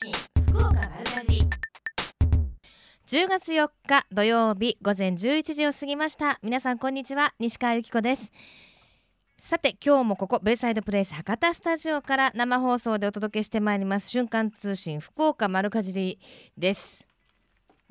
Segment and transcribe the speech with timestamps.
[0.00, 0.12] 信
[0.52, 1.42] 福岡丸かじ
[3.08, 6.38] 10月4日土曜日午前11時を過ぎました。
[6.40, 8.30] 皆さんこんにちは西川由紀子です。
[9.40, 14.08] さて今日もここベイサイドプレイス博多スタジオから生放送でお届けしてまいります。
[14.08, 16.20] 瞬間通信福岡丸かじり
[16.56, 17.04] です。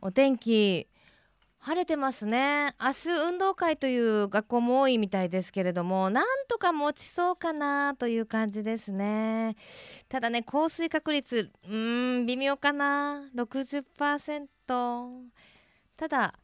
[0.01, 0.87] お天気
[1.67, 2.75] 晴れてますね。
[2.81, 9.57] 明日運動会という学校も多いみたいですけれどもなんとか持ちそうかなという感じですね。
[10.07, 13.21] ただね降水確率うーん微妙かな。
[13.35, 14.47] 60%
[15.97, 16.35] ただ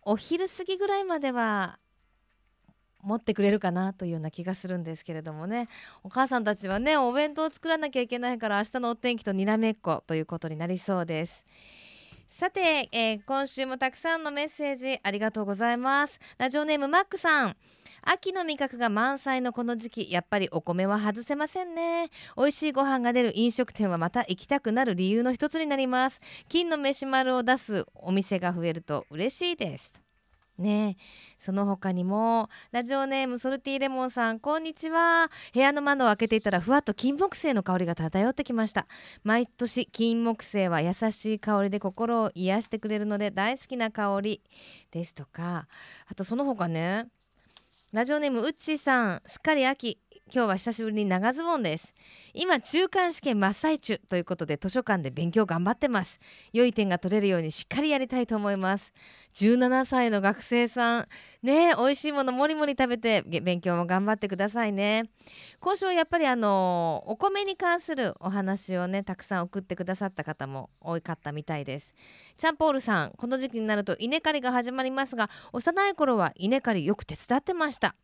[0.00, 1.78] お昼過ぎぐらいまでは
[3.02, 5.68] 持ってくれるかなというような気がするんですけれどもね。
[6.02, 11.44] お母さんたちはねお弁当を作らなきゃいけないから明日のお天気とにらめっこということになりそうです。
[12.32, 16.18] さて、えー今週もたくさんのメッセージありがとうございます。
[16.38, 17.56] ラジオネームマックさん。
[18.00, 22.08] 秋の味覚が満載のこの時期やっぱりお米は外せませんね。
[22.36, 26.20] 美味しいご飯が出る飲食店はまた行きたくなる理由の一つになります。
[26.48, 30.01] 金の飯丸を出すお店が増えると嬉しいです。
[30.62, 30.96] ね。
[31.38, 35.30] その他にもラジオネームソルティレモンさんこんにちは。
[35.52, 38.86] 部屋の窓を開けていたらふわっと金木犀の香りが漂ってきました。
[39.24, 44.40] 毎年金木犀は優しい香りで心を癒してくれるので大好きな香り
[44.90, 45.66] ですとか。
[46.06, 47.08] あとその他ね
[47.92, 49.98] ラジオネームうっちーさんすっかり秋。
[50.34, 51.92] 今日は久しぶりに長ズボンです。
[52.32, 56.18] 今中間試験真っ最中ということで図書館で勉強頑張ってます。
[56.54, 58.94] 良い点が取れるようにしっかりやりたいと思います。
[59.34, 61.08] 17歳の学生さん。
[61.42, 65.10] ね美味しいものもりもり食べて勉強も頑張ってくださいね。
[65.60, 71.94] 今週はやっぱりあのお米に関するお話をねたくさん送ってくださった方も多かったみたいです。
[72.38, 77.94] チャンポールさんこの時期になると稲刈りが始まりますが幼い頃は稲刈りよく手伝ってました。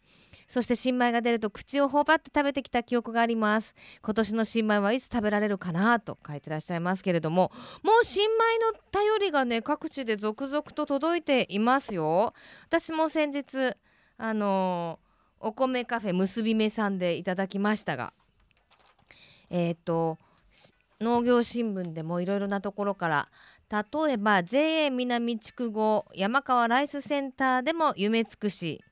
[0.48, 3.74] そして新米が出ると口を頬張って食べてきた記憶があります。
[4.02, 8.72] 今年の新米はいつ食べられるかなと書いてらっしゃいますけれどももう新米の
[9.18, 12.34] 便りがね各地で続々と届いていますよ。
[12.66, 13.76] 私も先日
[14.16, 15.08] あのー
[15.40, 18.12] お米カフェ結び目さんでいただきましたが
[19.50, 20.18] えっ、と
[21.00, 23.28] 農業新聞でもいろいろなところから
[23.70, 28.82] 例えば JA 南筑後山川ライスセンターでも夢尽くし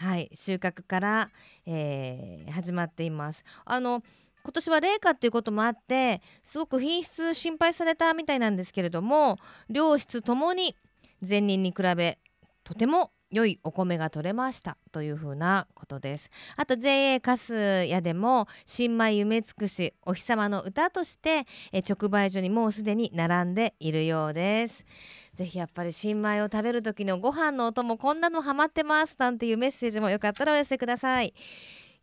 [0.00, 1.30] はい収穫から、
[1.66, 3.44] えー始まっています。
[3.66, 4.02] あの
[4.42, 9.36] 今年は冷夏っていうこともあってすごく品質心配されたみたいなんですけれども
[9.68, 10.74] 良質ともに
[11.20, 12.18] 前年に比べ
[12.64, 16.30] とても良いお米が取れましたというふうなことです。
[16.56, 24.84] あと JA カス屋でも新米夢尽くしお日様の歌としてえ直売所にもうすでに並んでいるようです。
[25.34, 31.32] ぜひやっぱり新米を食べる時のご飯の音もこんなのハマってますなんていうメッセージもよかったらお寄せください。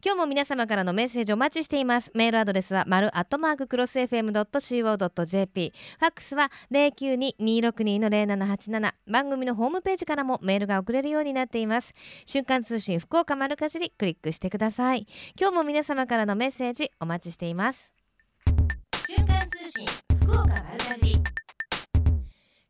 [0.06, 2.12] 今日も皆様からのメッセージお待ちしています。
[2.14, 11.96] メールアドレスは丸アットマーククロス FM.co.jp ファックスは092-262-0787番組のホームページからもメールが送れるようになっています。
[12.28, 15.08] 瞬間通信福岡丸かじりクリックしてください。
[15.40, 17.92] 今日も皆様からのメッセージお待ちしています。
[19.08, 19.88] 瞬間通信
[20.22, 21.17] 福岡丸かじり。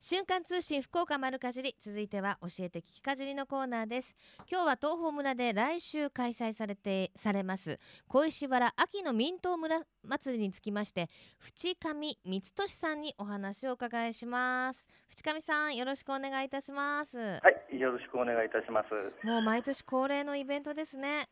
[0.09, 4.15] 瞬間通信福岡丸かじり続いては教えて聞きかじりのコーナーです。
[4.49, 11.09] 今日は東峰村で来週開催されてされます小石原秋の民東村祭りにつきまして
[11.39, 14.87] 淵上光俊さんにお話をお伺いします。
[15.09, 17.17] 淵上さんよろしくお願いいたします。
[17.17, 19.27] はい、よろしくお願いいたします。
[19.27, 21.27] もう毎年恒例のイベントですね。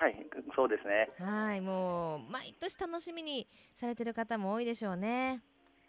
[0.00, 0.16] はい、
[0.56, 1.10] そうですね。
[1.20, 3.46] はいもう毎年楽しみに
[3.78, 5.42] されてる方も多いでしょうね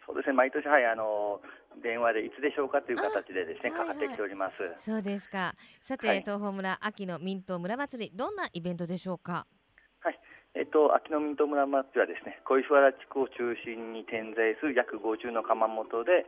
[0.06, 1.40] そうですね、毎年、はい、あの、
[1.82, 4.54] 電話でいつでしょうかという形でですね、かかってきております。
[4.80, 5.54] そうですか。
[5.82, 6.20] さて、はい。
[6.20, 9.46] 東峰村秋の民東村祭りどんなイベントでしょうか？
[10.54, 16.24] えっと、秋の民東村町はですね、小石原地区を中心に点在する約50の窯元で、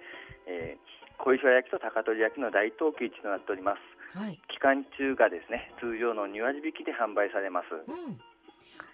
[0.46, 4.16] えー小石原焼きと高取焼きの大東期市となっております。
[4.16, 4.40] はい。
[4.48, 7.74] 期間中がですね、通常の2割引きで販売されます。
[7.74, 8.20] うん。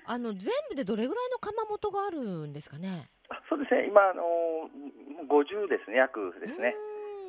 [0.07, 3.11] あの全部でどれぐらいの窯元があるんですかね？
[3.13, 3.14] あ
[3.49, 4.23] そうですね、今、あの
[5.29, 6.75] 50ですね、約ですね。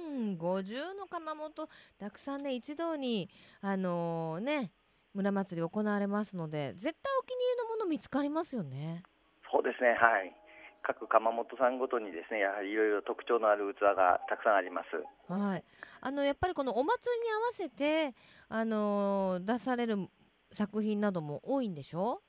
[0.09, 0.37] うーん。
[0.37, 3.29] 50の窯元たくさんね一堂に
[3.61, 4.71] あのね
[5.13, 9.03] 村祭り行われますので絶対お気に入りのもの見つかりますよね。
[9.51, 10.35] そうですね、はい。
[10.83, 15.31] 各窯元さんごとにですね、やはりいろいろ特徴のある器がたくさんあります。
[15.31, 15.63] はい。
[16.01, 18.13] あのやっぱりこのお祭りに合わせて
[18.49, 20.07] あの出される
[20.51, 22.21] 作品なども多いんでしょ？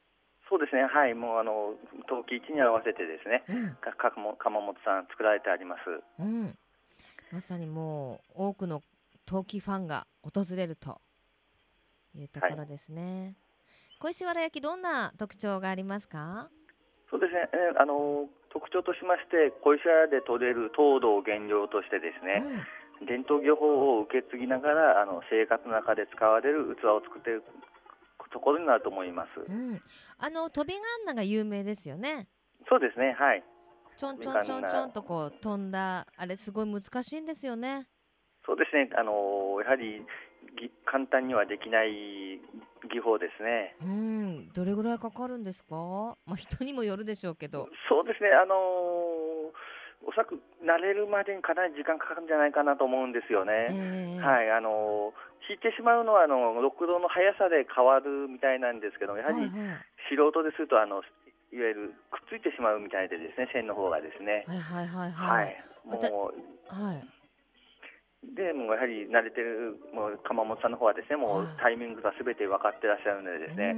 [0.49, 1.75] そうですね、はい、もうあの
[2.09, 3.75] 陶器市に合わせてですね、うん。
[3.77, 5.81] か各も窯元さん作られてあります。
[6.21, 6.57] うん、
[7.33, 8.83] まさにもう多くの
[9.27, 11.01] 陶器ファンが訪れると
[12.15, 13.35] いうところですね。
[13.99, 16.49] 小石原焼きどんな特徴がありますか？
[17.11, 22.45] そうですね、えーあの特徴徴としまして小石原で取れる糖度を原料としてですね、
[23.09, 27.45] 伝統技法を受け継ぎながらあの生活の中で使われる器を作っている
[28.37, 29.41] ところになると思います。
[29.49, 29.81] うん、
[30.19, 32.29] あの飛びガンナが有名ですよね。
[32.69, 33.43] そうですね、はい。
[33.97, 37.89] ちょんちょんちょんちょんとこう飛んだあれすごい難しいんですよね。
[38.45, 38.91] そうですね。
[38.95, 40.05] あのやはり
[40.61, 42.39] ぎ簡単にはできない
[42.93, 43.75] 技法ですね。
[43.81, 45.75] うん、どれぐらいかかるんですか？
[46.27, 47.69] まあ人にもよるでしょうけど。
[47.89, 48.31] そうですね。
[48.31, 48.55] あの
[50.05, 53.69] おそらく慣れるまでにかなり時間かかるんじゃないかなと思うんですよね。
[53.71, 55.15] えーはい、あの
[55.49, 61.03] 引いてしまうのはあの六道の速さで変わるみたいなんですけど、やはりはいはい素人でするとあの
[61.53, 64.45] いわゆるくっついてしまうみたいでですね、線の方がですね。
[64.47, 65.55] はいはいはいははい。
[65.55, 65.89] い。
[65.89, 66.31] またも
[66.69, 66.99] はい。
[66.99, 73.75] うでもうやはり慣れてるもう鎌本さんの方はですね、もうはいタイミングがすべて分かってらっしゃるのでですね、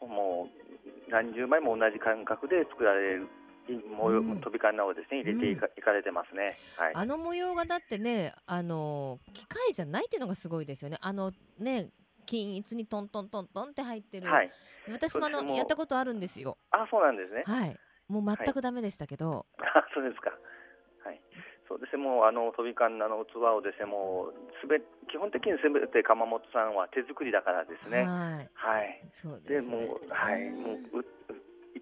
[0.00, 3.28] うんもう何十枚も同じ感覚で作られる
[3.68, 6.56] 模様、うん飛びカンナをですね入れていか,、いかれてますね。
[6.76, 6.92] はい。
[6.94, 10.98] あの模様がだってね、あの機械じゃないっていうのがすごいですよね。
[11.00, 11.90] あのね、
[12.26, 14.28] 均一にトントントントンって入ってる。
[14.28, 14.50] はい。
[14.90, 16.58] 私もあのやったことあるんですよ。
[16.70, 17.44] あ、そうなんですね。
[17.46, 17.76] はい。
[18.08, 19.46] もう全くダメでしたけど。
[19.58, 20.30] あ、そうですか。
[21.04, 21.20] はい。
[21.68, 22.02] そうですね。
[22.02, 28.02] もうあの飛びカンナの器をですね、もうすべ基本的にすべて鎌本さんは手作りだからですね。
[28.02, 28.50] はい。
[28.54, 29.08] はい。
[29.12, 29.78] そうです、ね。
[29.78, 31.04] でもうはいもう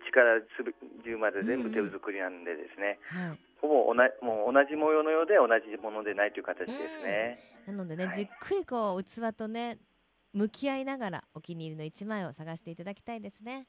[0.01, 0.73] う一からすべ
[1.05, 3.39] 10まで全部手作りなんでですね、はい。
[3.61, 7.39] ほぼおなもう同じ模様のようで同じものでないという形ですね。
[7.67, 9.79] なのでね、はいじっくりこう器とね
[10.33, 13.67] 向き合いながらお気に入りの一枚を探していただきたいですね。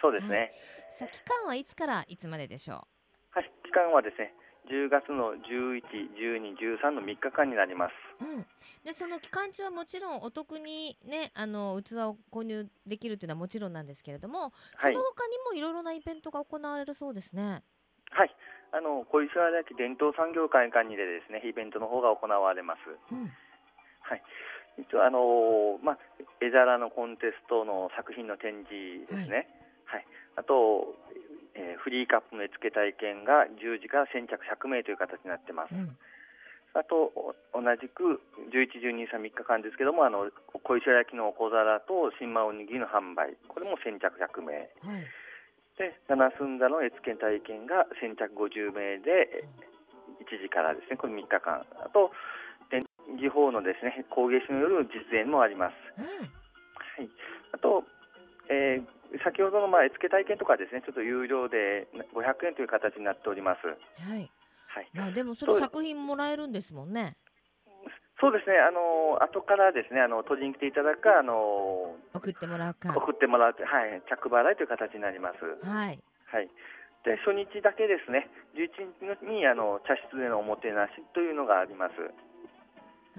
[0.00, 0.52] そうですね。
[0.98, 2.86] さあ期間はいつからいつまででしょ
[3.30, 3.50] はい。
[3.64, 4.32] 期間はですね、
[4.70, 5.82] 10月の11、
[6.14, 7.92] 12、13の3日間になります。
[8.20, 8.24] う。
[8.24, 8.46] うん。
[8.84, 17.62] でその期間中はもちろんお得にねあの器を購入できるというのはもちろんなんですけれども、はいその他にもいろいろなイベントが行われるそうですね。
[18.10, 18.34] はい。
[18.72, 22.80] あの小石原焼伝統産業会館にでですね、イベントの方が行われます。
[23.12, 23.28] うん。
[24.00, 24.22] はい。
[24.78, 25.98] 一応あのまあ
[26.40, 29.48] 絵皿のコンテストの作品の展示ですね。
[29.84, 30.06] はい。
[30.36, 30.96] あと、
[31.54, 35.74] えーフリーカップの絵付け体験が10時から先着100名という形になってます。
[35.74, 35.96] うん。
[36.74, 40.30] あとお同じく11、12、3、3日間ですけども、あの
[40.62, 44.54] 小石原焼きの小皿と新米おにぎりの販売、これも先着100名。
[44.54, 45.04] はい。
[45.76, 49.44] で、七寸座の絵付け体験が先着50名で
[50.24, 51.66] 1時からですね、これ3日間。
[51.84, 52.12] あと、
[52.70, 52.86] 展
[53.18, 55.74] 示法のですね、工芸士による実演もあります。
[55.98, 56.04] うん。
[56.06, 57.10] はい。
[57.52, 57.84] あと、
[58.48, 63.66] えー先ほどのまあ絵付け体験とかですね、ちょっと有料で500円という形になっております。
[63.66, 64.30] はい。
[64.72, 64.88] はい。
[64.94, 67.16] まあでもそれそう作品もらえるんですもんね。
[68.22, 72.94] そうですね、あの後からですね、あの取りに来ていただくか、あの送ってもらうか。
[72.94, 75.42] 送ってもらうと、はい、着払いという形になります。
[75.42, 75.98] はい。
[76.30, 76.48] はい。
[77.02, 81.94] で、初日だけですね、11日にあの茶室でのおもてなしというのがあります。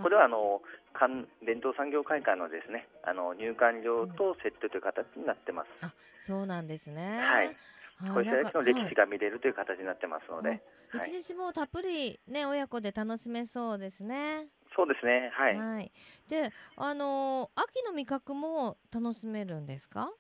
[0.02, 0.62] これはあの
[0.94, 5.68] 関伝統産業会館のですね、あの入館料とセットという形になってます。
[5.82, 7.20] あ、そうなんですね。
[7.20, 7.56] はい
[8.02, 10.62] あ小石原焼きの歴史はいが見れるという形になってますので、はい
[10.94, 14.48] 一日もたっぷりね親子で楽しめそうですね。
[14.76, 15.92] そうですね、はい。
[16.30, 20.12] で、あのー秋の味覚も楽しめるんですか？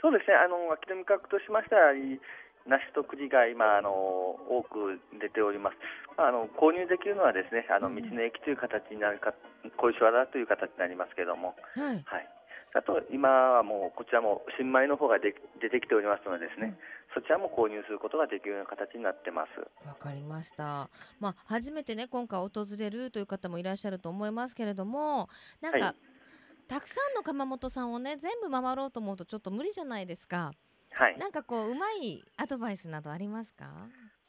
[0.00, 1.92] そうですね、あの秋の味覚としましては、
[2.66, 5.76] 梨と栗が今あの多く出ております。
[6.16, 9.34] まああの購入できるのはですね、あのうん道の駅という形になるか、
[9.76, 12.02] 小石原という形になりますけども、はい。
[12.06, 12.28] はい。
[12.74, 16.78] あと今はもうこちらも新米の方がで出てきておりますのでですね、
[17.14, 19.60] そちらも購入することができるような形になってます。
[19.86, 20.88] わかりました。
[21.20, 25.28] まあ初めてね今回訪れるという方もいらっしゃると思いますけれども、
[25.60, 25.94] なんか、はい
[26.68, 30.52] たくさんの窯元さんをね全部回ろうと思うとちょっと無理じゃないですか。
[30.94, 31.18] はい。
[31.18, 33.66] なんかこううまいアドバイスなどありますか？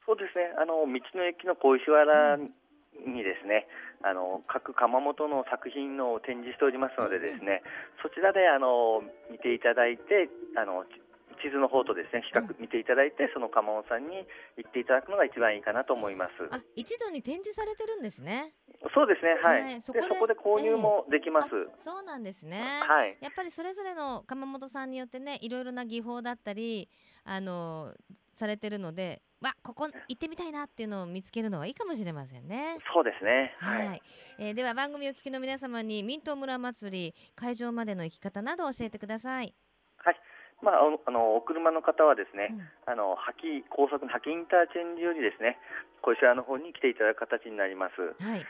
[0.05, 0.51] そうですね。
[0.57, 3.67] あの道の駅の小石原にですね、
[4.03, 7.63] あの各窯元の作品の展示しておりますのでですね、
[8.01, 9.01] そちらであの
[9.31, 10.85] 見ていただいて、あの
[11.41, 14.27] 地図の方とですね比較見ていただいて、その窯元さんに
[14.57, 16.31] 行っていただくのが一番いいかなと思います。
[16.51, 18.53] あ、一度に展示されてるんですね。
[18.93, 19.39] そうですね。
[19.41, 19.63] はい。
[19.63, 21.47] はいそでこでそこで購入もできます。
[21.47, 21.49] あ
[21.83, 22.81] そうなんですね。
[22.81, 23.17] はい。
[23.21, 26.89] やっぱりそれぞれの窯元さんによってねいろいろな技法だったり
[27.23, 27.93] あの
[28.33, 32.77] されてるのでわここ行ってみたいなっていうのを見つけるのはいいかもしれませんね。
[32.93, 33.55] そうですね。
[33.59, 34.01] は、はいい。
[34.39, 39.53] えーでは番組をお聞きの皆様にミント村祭り会場までの行き方など教えてください。
[39.97, 40.19] はい。
[40.63, 45.59] まあ、おあのお車の方はですね、うんあの萩高速の萩インターチェンジよりですね、
[46.01, 47.99] 小石原の方に来ていただく形になります。
[48.23, 48.45] はい。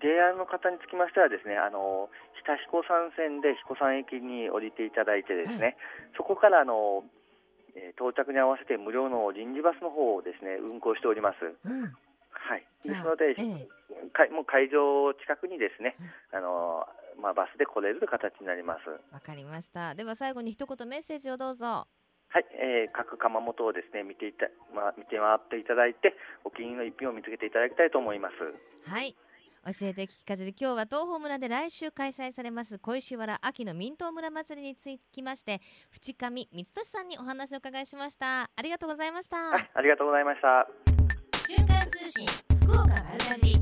[0.00, 2.08] JR の方につきましてはですね、あの
[2.42, 5.76] 北彦山線で彦山駅に降りていただいてですね、
[6.16, 7.04] そこからあの
[7.74, 11.40] えー到着に合わせて無料の臨時バスの方をですね運行しております。
[11.40, 11.82] うん、
[12.30, 12.64] はい。
[12.84, 13.68] ですので、ええ
[14.12, 15.96] かもう会場近くにですね、
[16.32, 16.84] あの
[17.20, 18.88] まあバスで来れる形になります。
[19.12, 19.94] わかりました。
[19.94, 21.86] では最後に一言メッセージをどうぞ。
[22.28, 28.34] はい、えー各窯元をですね見ていた、まあ、見て回っていただいてお気に入りの一品を見つけていただきたいと思います。
[28.88, 29.14] はい。
[29.64, 38.50] 教えて聞きかじり今日は東邦村で来週開催されます小石原秋の民東村祭りにつきまして淵上光俊さんにお話をお伺いしました。
[38.56, 39.36] ありがとうございました。
[39.36, 40.66] はい、ありがとうございました。
[41.46, 42.26] 瞬間通信
[42.62, 43.58] 福岡丸かじり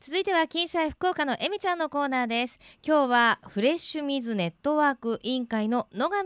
[0.00, 2.58] 続いては金シャイ福岡のえみちゃんのコーナーです。
[2.82, 6.24] 今日はフレッシュ水ネットワーク委員会の野上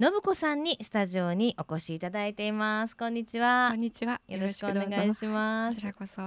[0.00, 2.96] 信子さんにスタジオにお越しいただいています。
[2.96, 3.68] こんにちは。
[3.72, 4.20] こんにちは。
[4.28, 5.74] よろしくお願いします。
[5.74, 6.22] こちらこそ。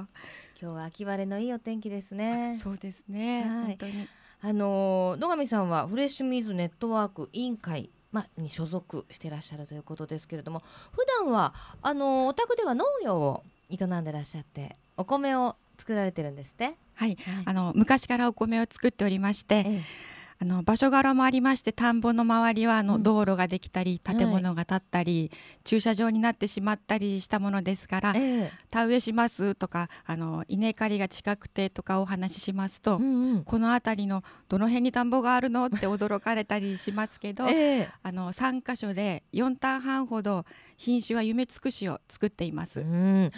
[0.63, 3.41] 今日は秋晴れのいいお天気ですねそうですね。
[3.41, 4.07] はい本当に。
[4.41, 16.75] あのー野上さんはフレッシュ水ネットワーク委員会まあに所属していらっしゃるということですけれども普段はあのーお宅では農業を営んでらっしゃってお米を作られてるんですって、はい。
[16.95, 23.03] はいあの昔からお米を作っておりまして、ええあの場所柄もありまして田んぼの周りはあの、うん。
[23.03, 24.17] 道路ができたりはい。
[24.17, 25.31] 建物が建ったり、
[25.63, 28.51] 駐車場になってしまったりしたものですから、ええ。
[28.69, 33.43] 田植えしますとかあの稲刈りが近くてとかお話ししますと、うんうん。
[33.43, 37.89] この辺りのどの辺に田んぼがあるのって驚かれたりしますけど、 ええ。
[38.01, 40.45] あの3箇所で4単半ほど
[40.77, 42.79] 品種は夢尽くしを作っています。
[42.79, 43.31] うん。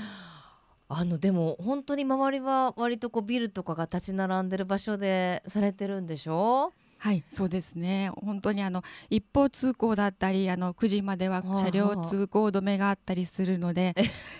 [0.88, 6.74] あのでも本当に周りは割とこうビルとかが立ち並んでる場所でされてるんでしょ？
[7.06, 8.10] はい、そうですね。
[8.16, 8.82] 本当にあの
[9.12, 13.94] 一方通行だったり、あの9時までははあ車両通行止めがあったりするので、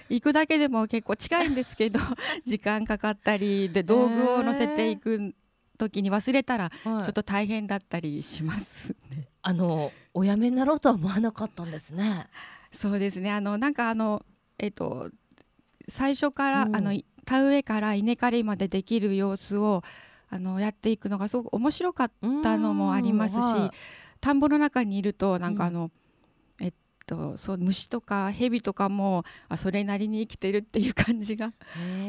[0.10, 2.00] 行くだけでも結構近いんですけど、
[2.44, 5.36] 時間かかったりで道具を乗せていく
[5.78, 8.96] 時に忘れたらちはいょっと大変だったりします。
[9.44, 12.26] あのお辞めになろうとは思わなかったんですね。
[12.72, 13.32] そうですね。
[13.32, 14.26] あのなんかあの
[14.58, 15.12] えっと
[15.88, 19.84] 最初から、うんあの田植えから稲刈りまでできる様子を
[20.30, 22.12] あのやっていくのがすごく面白かっ
[22.44, 23.72] たのもありますし、うんはい
[24.22, 25.70] 田んぼの中にいるとなんかうん。
[25.70, 25.92] あの、
[26.60, 26.74] えっ
[27.06, 31.54] とそう虫とか蛇とかもあそれなりに生きてるっていう感じが。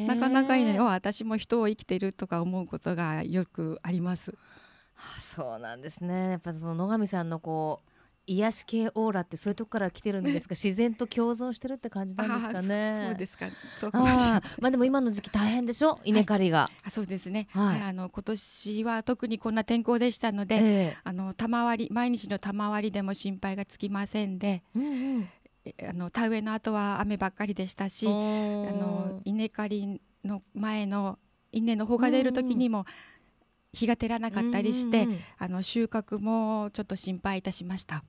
[0.07, 4.35] なかなかいいのに、あ私も人を生きてるとか思うことがよくあります。
[4.97, 6.31] あそうなんですね。
[6.31, 7.86] やっぱその野上さんのこう
[8.27, 10.55] 癒し系オーラってそういうとこから来てるんですか？
[10.61, 13.01] 自然と共存してるって感じなんですかね。
[13.05, 13.47] あそうですか。
[13.81, 14.31] そうかもしれない。
[14.33, 16.01] あーまあでも今の時期大変でしょ？
[16.05, 17.47] 稲刈りが、あそうですね。
[17.51, 17.81] はい。
[17.81, 20.97] はいあの今年は特にこんな天候でしたので、ええ。
[21.05, 25.29] あの賜り毎日の賜りでも心配がつきませんで、うんうん。
[25.65, 31.19] えあの田植えの後は雨ばっかりでしたし、あの稲刈りの前の
[31.53, 32.87] 稲の穂が出る時にも
[33.73, 35.07] 日が照らなかったりして、
[35.39, 38.03] あの収穫もちょっと心配いたしました。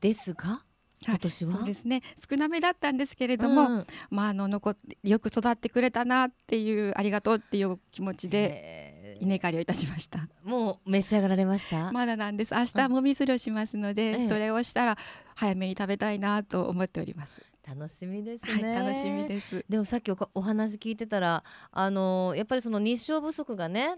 [0.00, 0.62] ですが
[1.06, 2.02] 今年は、そうですね。
[2.28, 3.86] 少なめだったんですけれども、うん。
[4.10, 10.28] まああの残っよく育ってくれたなっていうありがとうっていう気持ちでええ稲刈りをいたしました。
[10.42, 12.54] もう召し上がられました、まだなんです。
[12.54, 14.28] 明日もみすりをしますので、ええ。
[14.28, 14.98] それをしたら
[15.36, 17.40] 早めに食べたいなと思っております。
[17.68, 19.64] 楽しみですはい、ね、楽しみです。
[19.68, 23.94] でもさっきお話聞いてたらあのやっぱりその日照不足がね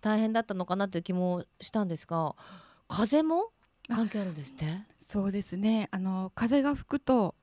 [0.00, 2.36] 大変だったのかなという気もしたんですが
[2.86, 3.50] 風も
[3.88, 4.66] 関係あるんですって？
[5.06, 5.88] そうですね。
[5.90, 7.34] あの風が吹くと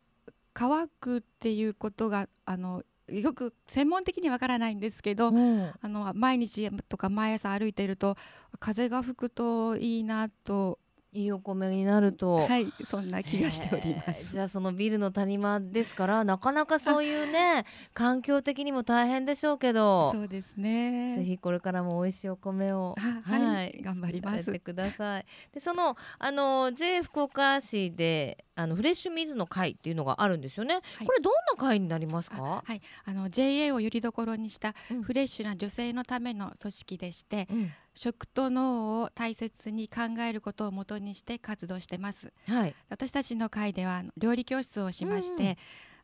[0.54, 8.18] 乾くっていうことがあのよく専門的にわからないんですけど、うんあの毎日とか毎朝歩いてると
[8.60, 10.80] 風が吹くといいなと、
[11.14, 14.32] いいお米になると、はい、そんな気がしておりまへーす。
[14.32, 21.24] じゃあそのビルの谷間ですからなかなかそういうね 環境的にも大変でしょうけどそうですぜね。
[21.26, 25.26] ひこれからも美味しいお米をははい頑張りますてください。
[25.54, 30.76] でそのあの J 福岡市であのフレッシュ水の会っていうのがあるんですよね。
[30.76, 32.64] はいこれどんな会になりますあか？
[32.66, 42.32] はい、あの JA をよりどころにしたうんフレッシュな女性のための組織でして、うん食と脳を大切に考えることをもとにして活動してます。
[42.48, 42.76] はい。
[42.90, 45.56] 私たちの会では料理教室をしまして、うん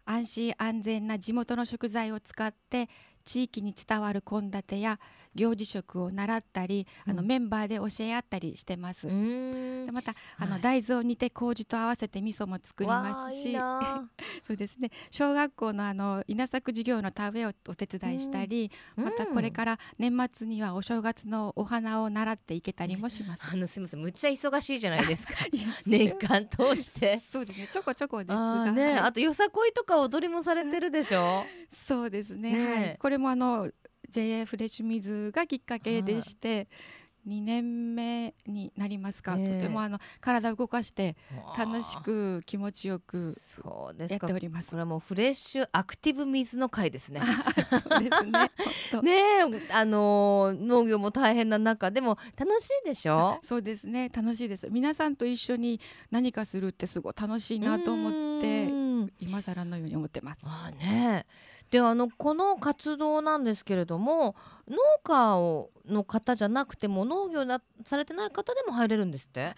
[0.09, 2.87] 安心安全な地元の食材を使って
[3.25, 5.01] 地域に伝わる献立や
[5.37, 9.07] 行事食を習ったり、あのうんメンバーで教え合ったりしてます。
[9.07, 13.55] でまたあの、はい大豆を煮て麹と合わせて味噌も作りますし。
[14.45, 14.89] そうですね。
[15.11, 19.05] 小学校のあの稲作授業の田植えをお手伝いしたり、うん。
[19.05, 23.43] またこれから年末にはお正月のお花を習っていけたりもします。
[23.53, 23.99] あのすみません。
[24.01, 25.33] むっちゃ忙しいじゃないですか。
[25.85, 27.21] 年間通して。
[27.31, 27.69] そうですね。
[27.71, 28.97] ちょこちょこですあが、ーね、はい。
[28.99, 31.45] あとよさこいとか踊りもされてるでしょ？
[31.87, 32.73] そうですね。
[32.75, 33.69] はい、これもあの
[34.09, 36.67] JA フレッシュ水がきっかけでして、
[37.27, 39.53] 2年目になりますか、ええ。
[39.59, 41.17] とてもあの体を動かして
[41.57, 43.35] 楽しく気持ちよく
[44.07, 44.69] やっております。
[44.69, 47.19] これはもうフレッシュアクティブ水の会ですね。
[47.99, 48.31] ですね。
[49.03, 53.39] ねえあのー農業も大変な中でも楽しいでしょ？
[53.43, 54.07] そうですね。
[54.07, 54.69] 楽しいです。
[54.71, 58.71] 皆さんと一緒に何かするってすごい楽しいなと思ってう
[59.03, 59.13] ん。
[59.19, 60.39] 今更のように思ってます。
[60.43, 61.25] ああね
[61.71, 64.35] であのこの活動なんですけれども
[64.69, 69.55] 農家をの方じゃなくても農業なされてない方でも入れるんですって？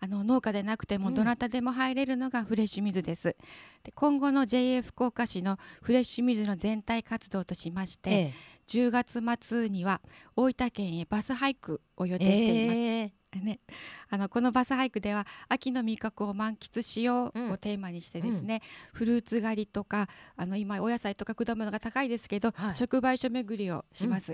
[0.00, 1.02] あの農家でなくてうん。
[1.02, 3.36] もどなたでも入れるのがフレッシュ水です、
[3.84, 8.32] で今後の JA 福岡市のフレッシュ水の全体活動としまして、え
[8.66, 10.00] 10月末には
[10.36, 13.12] 大分県へバスハイクを予え定しています、ええ。
[13.44, 13.60] ね、
[14.08, 17.48] あのこのバスハイクでは秋の味覚を満喫しようん。
[17.50, 18.60] うをテーマにしてですね、
[18.92, 22.74] フルーツ狩りとかあの今お野菜とか果物が高いですけど、はい。
[22.80, 24.29] 直売所巡りをします。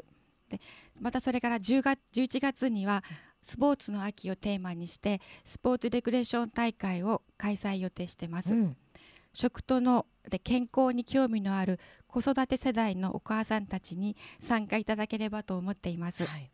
[0.49, 0.61] で
[1.01, 3.03] またそれから10月11月には
[3.43, 8.53] スポーツの秋をテーマにしてスポーツレクレーション大会を開催予定してます。
[8.53, 8.77] うん
[9.33, 16.25] 食とので健康に興味のある子育て世代のお母さんたちに参加いただければと思っています。
[16.25, 16.51] はい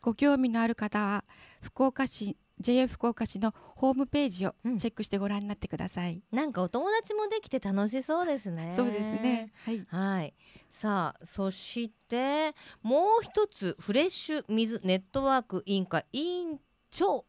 [0.00, 1.24] ご興味のある方は
[1.60, 6.22] 福岡市 JA 福岡市のホームページをうんチェックしてご覧になってください。
[6.30, 9.52] なんかお友達もできて楽しそうですねそうですね。
[9.64, 9.86] はい。
[9.88, 10.34] はい。
[10.70, 17.24] さあ、そしてもう一つフレッシュ水ネットワーク委員会委員長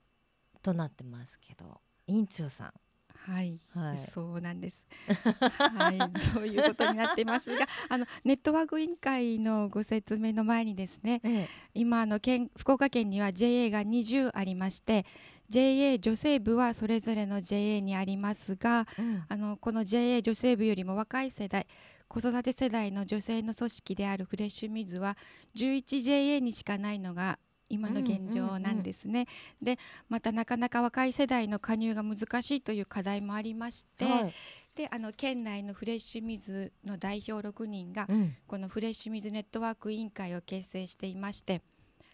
[0.62, 2.74] となってますけど、委員長さ
[3.26, 3.52] はい。
[3.52, 4.10] ん、はい。
[4.14, 4.78] そうなんです。
[5.58, 6.00] はい、
[6.34, 15.06] そういうことになっていますが、あのネットワーク委員会のご説明の前にですね、え今あの県福岡県には JA が20ありまして、
[15.50, 21.68] JA 女性部はそれぞれの JA にありますが、えうんあのこの JA 女性部よりも若い世代
[22.08, 25.18] 子育て世代の女性の組織であるフレッシュミズは
[25.56, 27.40] 11JA にしかないのが
[27.72, 29.28] 今の現状なんですね。
[29.62, 34.34] でまたなかなか若い世代の加入が難しいという課題もありまして、はい
[34.76, 41.62] であの県内のフレッシュミズの代表6人がうんこのフレッシュ水ネットワーク委員会を結成していまして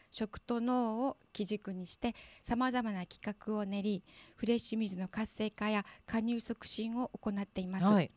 [0.10, 4.04] 食と脳を基軸にしてさまざまな企画を練り
[4.36, 8.12] フレッシュ水の活性化や加入促進を行っています、はい。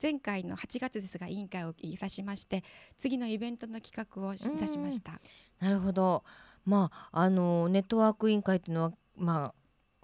[0.00, 2.64] 前回の8月ですが委員会をいたしまして
[2.98, 5.20] 次のイベントの企画をいたしました
[5.60, 6.24] なるほど。
[6.64, 9.54] まああのネットワーク委員会っていうのはまあ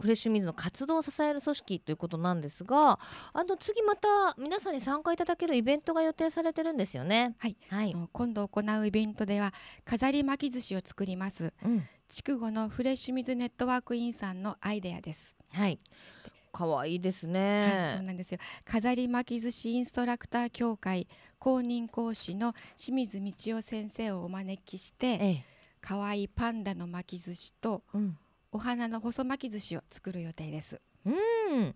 [0.00, 2.98] フレッシュ水の活動を支える組織ということなんですが、
[3.32, 7.36] あの次また皆さんに参加いただけるイベントが予定されてるんですよね。
[7.38, 7.56] はい。
[7.68, 11.84] はい今度行うイベントでは飾り巻き寿司を作りますうん。
[12.08, 15.78] 筑後のフレッシュ水ネットワーク委員さんのアイデアですはい。
[16.54, 17.92] 可愛いですはい、ね。
[17.96, 18.38] そうなんですよ。
[18.64, 21.08] 飾り巻き寿司インストラクター協会
[21.40, 25.44] 公認講師の清水道夫先生をお招きして、ええ。
[25.80, 28.16] 可愛いパンダの巻き寿司とうん。
[28.52, 30.80] お花の細巻き寿司を作る予定です。
[31.04, 31.74] うん。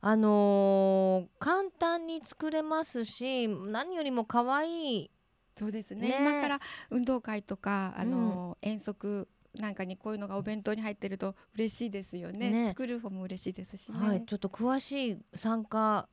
[0.00, 5.10] あのー簡単に作れますし、何よりも可愛い。
[5.56, 6.08] そうですね。
[6.08, 9.26] ね今から運動会とかあの、遠足
[9.58, 12.50] なんかにこういうのがお弁当に入ってると嬉しいですよね。
[12.50, 13.98] ね作る方も嬉しいですしね。
[13.98, 14.24] はい。
[14.24, 16.08] ちょっと詳しい参加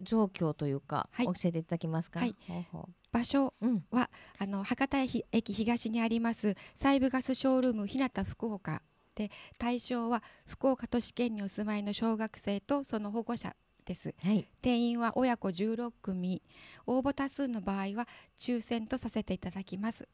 [0.00, 2.20] 状況というか、はい教えていただけますか？
[2.20, 2.34] はい
[3.12, 3.66] 場所う。
[3.66, 3.84] うん。
[3.92, 4.08] あ
[4.46, 8.82] の博多駅東にありますサイブガスショールーム日向福岡
[9.14, 14.46] で対象は福岡都市圏にお住まいの小学生とその保護者ですはい。
[14.62, 16.42] 定員は親子16組
[16.86, 20.08] 応募多数の場合は抽選とさせていただきます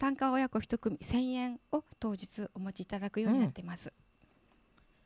[0.00, 3.92] 参加親子1組1000円を当日お持ちいただくようになってます、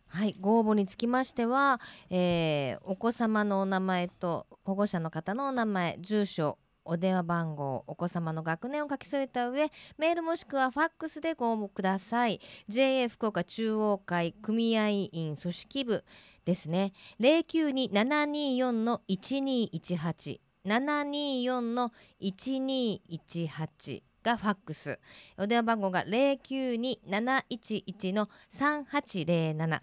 [0.06, 1.80] はい、ご応募につきましては、
[2.10, 12.40] えーお子様のお名前と保護者の方のお名前、住所、お電話番号、お子様の学年を書き添えた上、メールもしくはファックスでご応募ください。
[12.68, 16.04] JA 福岡中央会組合員組織部
[16.44, 16.92] ですね。
[17.18, 20.40] 092-724の1218。
[20.64, 24.98] 724の1218がファックス。
[25.38, 29.80] お電話番号が092-711の3807。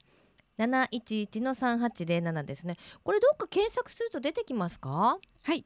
[0.57, 2.77] 711の3807ですね。
[3.03, 5.17] これどっか検索すると出てきますか？
[5.43, 5.65] はい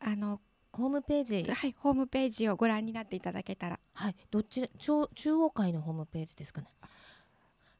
[0.00, 0.40] あの
[0.72, 1.50] ホームページ。
[1.50, 6.68] はいホームページをご覧になっていただけたらはい、どっち中中央会のホームページですかね。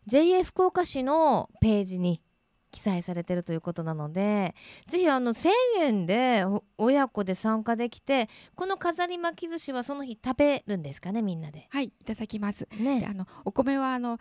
[0.07, 2.23] JA 福岡市のページに
[2.71, 4.55] 記載されてるということなので、
[4.87, 5.49] ぜひあの1000
[5.81, 11.67] 円でお親子で参加できて、この飾り巻き寿司はその日食べるんですかね、みんなで？
[11.71, 12.67] はいいただきます。
[12.71, 13.07] でね。
[13.09, 14.19] あのお米はあの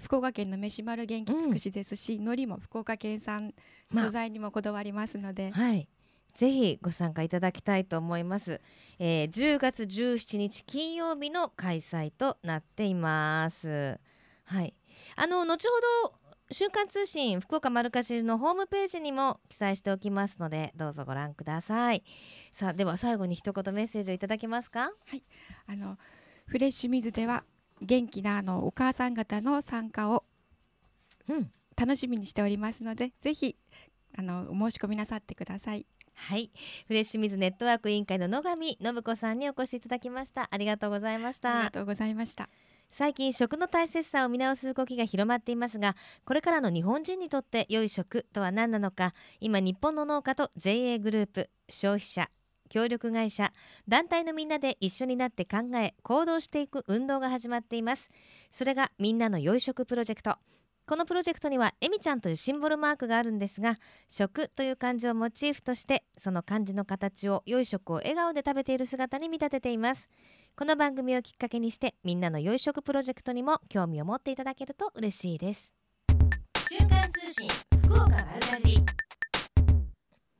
[0.00, 3.54] 福岡県の飯丸元気つくしですし、海苔も福岡県産
[3.90, 4.04] まあ。
[4.06, 5.88] 素材にもこだわりますので、はい。
[6.34, 8.60] ぜひご参加いただきたいと思います、
[8.98, 14.00] えー10月17日金曜日の開催となっています。
[14.44, 14.74] はい。
[15.16, 15.70] あの後ほ
[16.02, 16.14] ど
[16.50, 22.04] 週刊通信福岡丸かじりのホームページにも記載しておきますのでどうぞご覧ください。
[22.52, 24.90] さあでは最後に一言メッセージをいただけますか？
[25.66, 25.98] あの
[26.46, 27.44] フレッシュ水では
[27.80, 30.24] 元気なあのお母さん方の参加を
[31.28, 31.50] うん。
[31.76, 33.56] 楽しみにしておりますのでぜひ
[34.16, 35.86] あのお申し込みなさってください。
[36.14, 36.52] はい。
[36.86, 40.46] フレッシュ水ネットワーク委員会の野上信子さんにお越しいただきました。
[40.52, 41.56] ありがとうございました。
[41.56, 42.48] ありがとうございました
[42.96, 52.30] 最近食の大切さを見直す動きが広まっていますがこれからの日本人にとって良い食とは何なのか今日本の農家と JA グループ消費者
[52.68, 53.52] 協力会社
[53.88, 58.08] 団体のみんなで一緒になって考え行動していく運動が始まっています。
[58.50, 60.38] それがみんなの良い食プロジェクト。
[60.86, 70.08] このプロジェクトにはえみちゃんというシンボルマークがあるんですが食という漢字をモチーフとしてその漢字の形を良い食を笑顔で食べている姿に見立てています。
[70.56, 75.72] この番組をきっかけにしてみんなの良い食プロジェクトにも興味を持っていただけると嬉しいです。
[76.70, 77.48] 瞬間通信
[77.82, 78.78] 福岡丸かじり。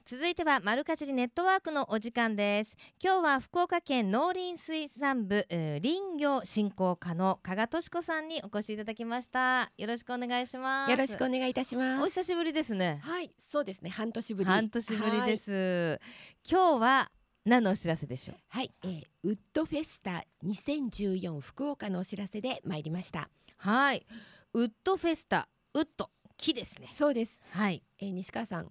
[0.07, 2.77] 続いては丸かじりネットワークのお時間です。
[3.03, 9.73] 今日は福岡県農林水産部、えー林業振興課の加賀敏子さんにお越しいただきました。
[9.77, 10.93] よろしくお願いします。
[10.93, 12.05] よろしくお願いいたします。
[12.05, 13.01] お久しぶりですね。
[13.03, 13.91] はい、そうですね。
[13.91, 14.49] 半年ぶり。
[14.49, 16.01] 半年ぶりです。
[16.49, 17.11] 今日は
[17.45, 18.37] 何のお知らせでしょう？
[18.49, 18.71] はい。
[18.83, 23.29] はい、えーウッドフェスタ2014福岡のお知らせで参りました。
[23.59, 24.07] はい。
[24.55, 26.89] ウッドフェスタウッド木ですね。
[26.95, 27.41] そうです。
[27.51, 27.83] はい。
[28.01, 28.71] えー西川さん、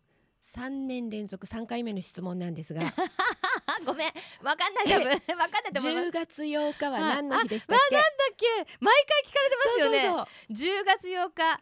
[0.55, 2.93] 3年連続3回目の質問なんですが、あ
[3.85, 4.11] ごめん
[4.43, 4.85] わかんない。
[4.89, 6.07] 多分わかんないと思います。
[6.09, 7.01] 10月8日ははい。
[7.01, 7.95] 何の日でしたっけ？
[7.95, 8.03] だっ
[8.37, 8.77] け？
[8.79, 10.01] 毎回聞かれてますよね。
[10.01, 10.79] そうそうそう。
[10.81, 11.61] 10月8日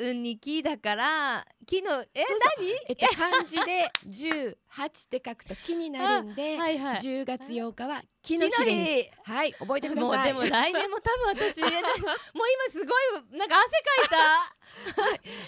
[0.00, 2.38] 10に木だから木のえそう
[2.88, 6.96] えっと漢字で18って書くと木になるんで、 何はいはい。
[6.98, 9.10] 10月8日は木の日。
[9.24, 10.28] はい、覚えてくだもうさい。
[10.28, 11.82] でも来年も多分私 もう今
[12.72, 14.56] すごいなんか汗かい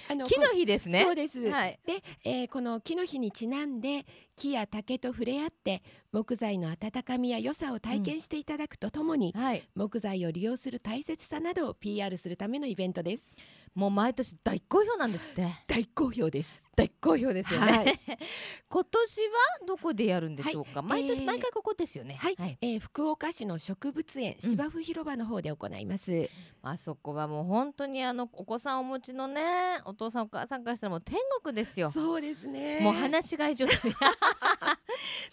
[0.08, 1.04] あのた木の日ですね。
[1.04, 1.48] そうです。
[1.50, 1.78] はい。
[1.86, 4.04] で、えーこの木の日にちなんで
[4.36, 9.62] 木や竹と触れ合って木材の温かみや良さを体験していただくとともに、はい。
[9.74, 13.36] 木材を利用する大切さなどを PR するためのイベントです
[13.74, 15.46] もう毎年大好評なんですって。
[15.66, 16.68] 大好評です。
[16.78, 18.00] 大好評ですよね、はい。
[18.70, 22.14] 今年はどこでやるんでしょうか、毎年、えー毎回ここですよね。
[22.14, 26.30] はい、えー福岡市の植物園芝生広場の方で行います、
[26.62, 29.42] あそこはもう本当にあのお子さんお持ちのね
[29.84, 31.90] お父さんお母さんからしたらもう天国ですよ。
[31.90, 32.80] そうですね。
[32.80, 33.76] もう話し飼い状態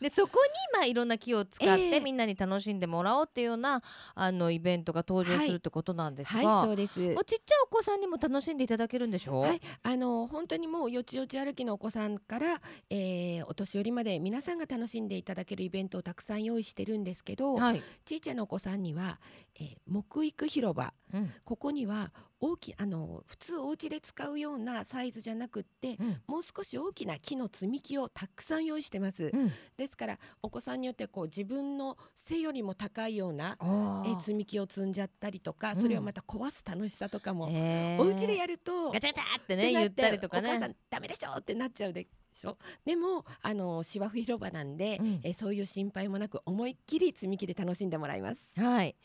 [0.02, 2.00] でそこにまあいろんな木を使って、ええ。
[2.00, 3.82] みんなに楽しんでもらおうっていうような
[4.14, 7.00] あのイベントが登場するってことなんですが、はいそうです。
[7.00, 17.84] もうちっちゃいお子さんにも楽しんでいただけるんでしょう、はい、あの本当にもうよちよち歩きのお子さんから、えーお年寄りまで皆さんが楽しんでいただけるイベントをたくさん用意してるんですけど、はい。
[18.04, 19.20] ちいちゃなお子さんには、
[19.60, 20.94] えー木育広場。
[21.14, 21.32] うん。
[21.44, 26.22] ここには大きあの普通お家で使うようなサイズじゃなくってうん。
[26.28, 29.32] もう少し大きな木の積み木をたくさん用意してます。
[29.34, 29.52] うん。
[29.78, 35.82] ですからお子さんによってこう自分の背よりも高いようなおえー積み木を積んじゃったりとか、うん。
[35.82, 38.02] それをまた壊す楽しさとかも、へー。
[38.02, 40.68] お家でやるとガチャガチャってね言ったりとかお母さね。
[40.68, 42.58] んダメでしょってなっちゃうでしょ？
[42.86, 45.20] でもあの芝生広場なんで、うん。
[45.24, 48.42] えそういう心配もなく思いっきり積み木で楽しんでもらいます。
[48.60, 48.96] はい、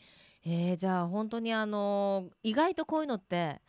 [0.44, 3.60] えー、じゃあ本当にあのー意外とこういうのって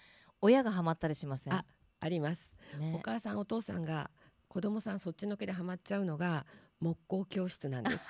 [0.42, 1.54] 親がハマったりしません？
[1.54, 1.66] あ
[2.00, 2.56] あります。
[2.78, 4.10] おね、母さんお父さんが
[4.48, 6.46] 子供さんそっちのけでハマっちゃうのが
[6.80, 8.06] 木工教室なんです。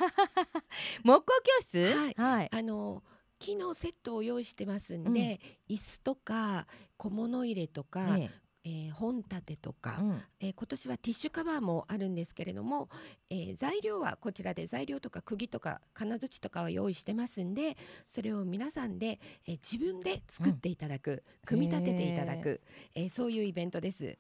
[1.04, 1.93] 木工教室？
[1.93, 2.13] はい。
[2.15, 3.04] はい、あの
[3.39, 8.30] 木のセットを用意してますんで、椅子とか小物入れとか、ね
[8.63, 10.21] えー本立てとか、うん。
[10.39, 12.89] えー今年はティッシュカバーもあるんですけれども、
[13.30, 22.62] えー材料はこちらで材料とか釘とか金槌とかは用意してますんでそれを皆さんで、えー自分で作っていただく、組み立てていただく、
[22.95, 24.17] えーそういうイベントです。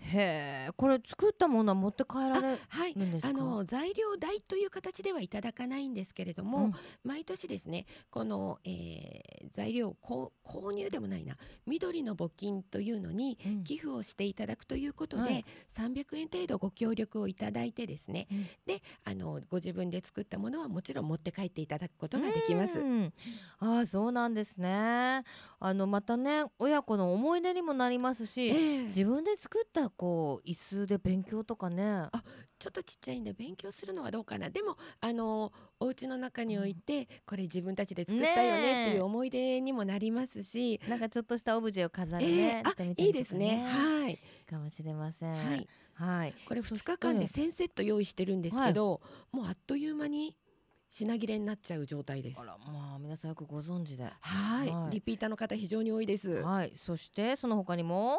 [0.00, 3.28] へえこれ作ったものは持って帰られるはいんですか？
[3.28, 6.72] あの材料代という形ではいただかないんですけれども、うん。
[7.04, 13.64] 毎年ですねこの、えー材料をこう購入でもないな緑の募金というのにうん。
[13.64, 15.44] 寄付をしていただくということで、はい。
[15.76, 18.46] 300円程度ご協力をいただいてですね、うん。
[18.66, 22.78] であのご自分で作ったものはもちろん持って帰っていただくことができます。
[22.78, 23.12] うん。
[23.58, 25.24] ああそうなんですね。
[25.60, 28.84] あのまたね親子の思い出にもなりますし、ええ。
[28.84, 32.08] 自分で作っただこう椅子で勉強とかね。
[32.58, 34.50] ちょっとちっちゃいんで勉強するのはどうかな。
[34.50, 43.64] でもあのお家の中に置いて、これ自分たちで作ったよねっていう思い出にもなりますし、なんかちょっとしたオブジェを飾るえね、ーあしてみたいいですね。
[43.64, 44.18] はい、
[44.50, 45.36] かもしれません。
[45.36, 46.34] はい、はい。
[46.48, 50.34] これそ2日間でええ1000セット用意してるんですけど、もうあっという間に
[50.90, 52.40] 品切れになっちゃう状態です。
[52.40, 54.04] あらまあ皆さんよくご存知で。
[54.20, 54.70] はい。
[54.70, 54.94] はい。
[54.94, 56.42] リピーターの方非常に多いです。
[56.42, 56.72] はい。
[56.76, 58.18] そしてその他にも？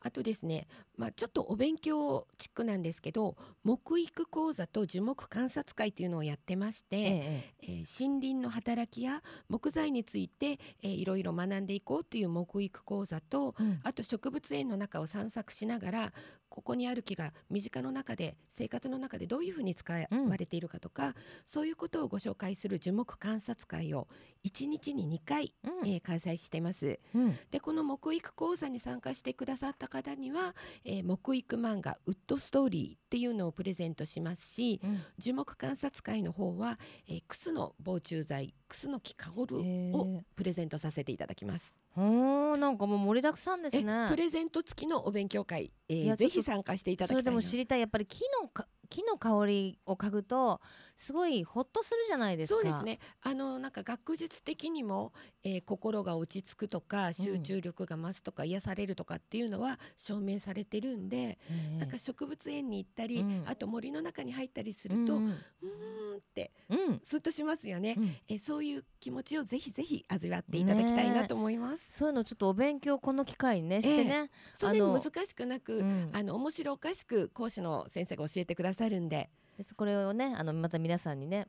[0.00, 13.80] あとですね、まあ、ちょっとお勉強チックなんですけど木育講座と樹木観察会っていうのをやってまして、えええー森林の働きや木材について、えーいろいろ学んでいこうっていう木育講座とうん。
[13.82, 16.12] あと植物園の中を散策しながら
[16.48, 20.00] ここにある木が身近の中で生活の中でどういうふうに使わ
[20.36, 21.14] れているかとか、
[21.46, 24.08] そういうことをご紹介する樹木観察会を
[24.44, 25.88] 1日に2回、うん。
[25.88, 26.98] えー開催しています。
[27.14, 27.38] うん。
[27.50, 35.02] でこの木育講座に参加してくださった方には、えー木育漫画「ウッドストーリー」っていうのをプレゼントしますしうん。
[35.18, 40.22] 樹木観察会の方は、えー、クスの防虫剤クスの木香るへをー。
[40.36, 41.76] プレゼントさせていただきます。
[41.96, 44.06] おーなんかもう盛りだくさんですえね。
[44.08, 47.36] プレゼント付きのお勉強会、えーぜひ参加していただそれできたいな。
[47.36, 47.80] も知りたい。
[47.80, 50.60] やっぱり木のか木の香りを嗅ぐと
[50.96, 52.60] すごいホッとするじゃないですか。
[52.60, 52.98] そうですね。
[53.22, 55.12] あのなんか学術的にも、
[55.44, 61.38] えー心が落ち着くとか集中力が増すとか、癒されるとかっていうのは証明されてるんで、え
[61.76, 61.78] え。
[61.78, 63.42] なんか植物園に行ったり、うん。
[63.46, 67.00] あと森の中に入ったりすうんると、ううんーんってうん。
[67.04, 68.16] スッとしますよね、うん。
[68.28, 76.10] えそういう気持ちをぜひぜひ味わっていただきたいなと思います、そういうのちょっとお勉強この機会にねしてね、そんなにあの難しくなく、うん。
[76.12, 79.30] あの面白おかしく講師の先生が教えてくださるんで。
[79.56, 81.48] でこれをねあのまた皆さんにね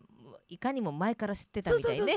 [0.50, 2.16] いかにも前から知ってたみたいにね。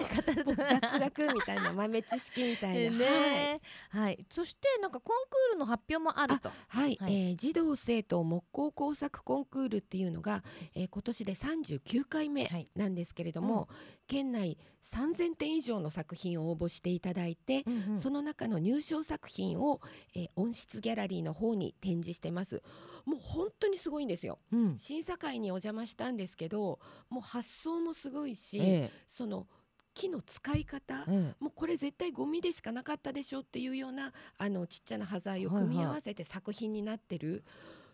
[0.80, 2.98] 雑学みたいな 豆知識みたいな、はい。
[2.98, 6.50] ねはい、そしてなんかコンクールの発表もあると。
[6.68, 7.14] はい、はい。
[7.14, 10.42] えー児童生徒木工工作コンクールっていうのが、
[10.74, 12.70] えー今年で39回目はい。
[12.74, 13.68] なんですけれども、
[14.12, 14.58] 県内
[14.92, 17.98] 3000点以上の作品を応募していただいて、うんうん。
[17.98, 19.80] その中の入賞作品を、
[20.14, 22.62] えー温室ギャラリーの方に展示してます。
[23.06, 24.38] もう本当にすごいんですよ。
[24.52, 24.78] うん。
[24.78, 29.46] 審査会にお邪魔したんですけどもう発想もすごいし、えその
[29.94, 31.42] 木の使い方、ええ。
[31.42, 37.44] もうこれ絶対ゴミでしかなかったでしょっていうようなあのちっちゃな端材を組み合わせて作品になってる、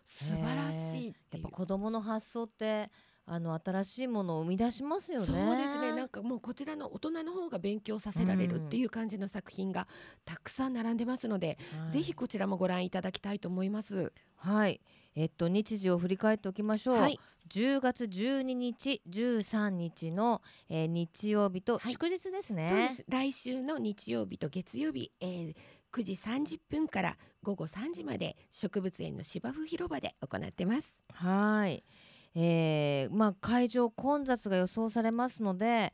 [0.03, 1.43] 素晴らしいっていう。
[1.43, 1.57] やっぱ。
[1.57, 2.89] 子供の発想って
[3.31, 5.25] あの新しいものを生み出しますよね。
[5.27, 9.87] そうですねなんかもうこちらの大人の方が勉強させられるっていう感じの作品が
[10.25, 14.11] たくさん並んでますので、はいぜひこちらもご覧いただきたいと思います。
[14.37, 14.81] はい、
[15.15, 16.97] えっと日時を振り返っておきましょう。
[16.97, 22.69] はい、10月12日、13日の、えー日曜日とはい祝日ですね。
[22.71, 25.55] そうです来週の日曜日と月曜日、えー
[25.91, 31.01] 9時30分から午後3時まで植物園の芝生広場で行ってます。
[31.13, 31.83] はい、
[32.35, 35.93] えー、まあ会場混雑が予想されますので、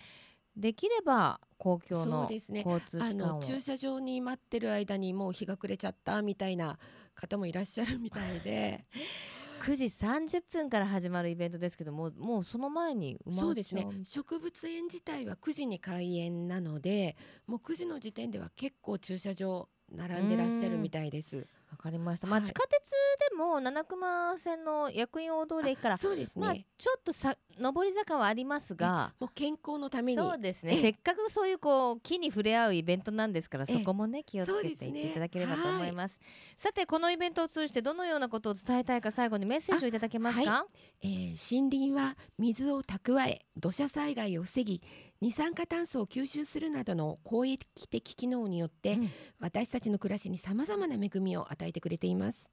[0.55, 3.33] できれば公共そのうですね交通あ機関を。
[3.35, 6.79] の駐車場に待ってる間にもう日が暮れちゃったみたいな
[7.13, 8.85] 方もいらっしゃるみたいで
[9.61, 17.17] 9時30分から始まるイベントですけども、もうその前にそうですね植物園自体は9時に開園なので
[17.47, 21.47] もう9時の時点では結構駐車場並んでらっしゃるみたいです。
[21.75, 22.27] わかりました。
[22.27, 22.47] まあ、はい。
[22.47, 22.89] 地下鉄
[23.31, 29.11] でも七熊線の薬院大通り駅から、そうですね、まあちょっとさ上り坂はありますが。
[29.19, 30.21] もう健康のために。
[30.21, 30.75] そうですね。
[30.75, 30.81] ええ。
[30.81, 33.77] せっかくそういうこう木に触れ合うイベントなんですからええ。
[33.79, 36.17] そこもね気をつけていっていただければと思います。
[36.57, 40.65] さてこのイベントを通じてどのようなことを伝えたいか最後にメッセージをいただけますか、は
[41.01, 44.81] えー森林は水を蓄え土砂災害を防ぎ
[45.21, 49.09] 二酸化炭素を吸収するなどの公益的機能によって、うん。
[49.39, 52.49] 私たちの暮らしにさまざまな恵みを与えてくれています。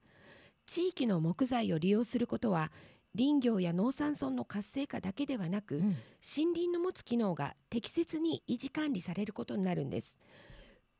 [0.65, 2.71] 地域の木材を利用することは
[3.15, 5.81] 林業や農産村の活性化だけではなく、うん。
[5.81, 10.17] 森林の持つ機能が適切に維持管理されることになるんです。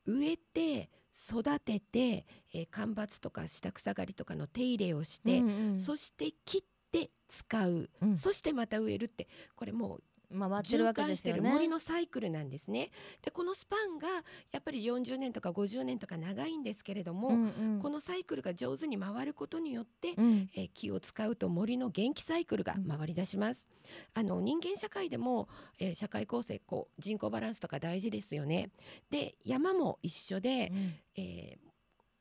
[0.06, 5.82] 植えて育てて、えー間伐とか下草刈りとかの手入れをして、うんうん。
[5.82, 8.17] そして切って使う、うん。
[8.17, 10.04] そしてまた植えるってこれもう
[10.38, 12.91] 回ってるわけですよねる森のサイクルなんですね。
[13.22, 14.08] でこのスパンが
[14.52, 23.67] やっぱり40年とか50年とか長いんですけれども、うんうんこのサイクルが上手に回ることによって、うんえー木を使うと森の元気サイクルが回り出します。
[24.13, 25.48] あの人間社会でも、
[25.80, 28.69] えー社会構成こう人口バランスとか大事ですよね。
[29.10, 31.74] で山も一緒で、うんえー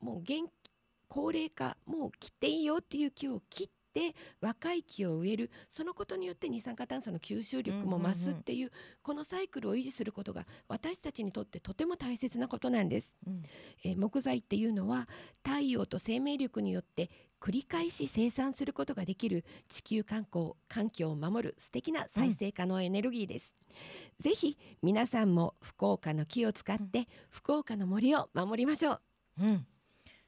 [0.03, 0.49] もう元
[1.07, 8.71] 高齢化もう切っていいよっていう木を切っって若い木を植えるそのことによって二酸化炭素の吸収力も増すっていう,、
[9.03, 13.13] このサイクルを維持することが私たちにとってとても大切なことなんです。
[13.27, 13.43] うん
[13.83, 15.07] えー木材っていうのは
[15.43, 23.53] 太陽と生命力によって繰り返し生産することができる地球環境環境を守る素敵な再生可能エネルギーです。
[24.19, 29.01] ぜひ皆さんも福岡の木を使って福岡の森を守りましょう。
[29.41, 29.67] うん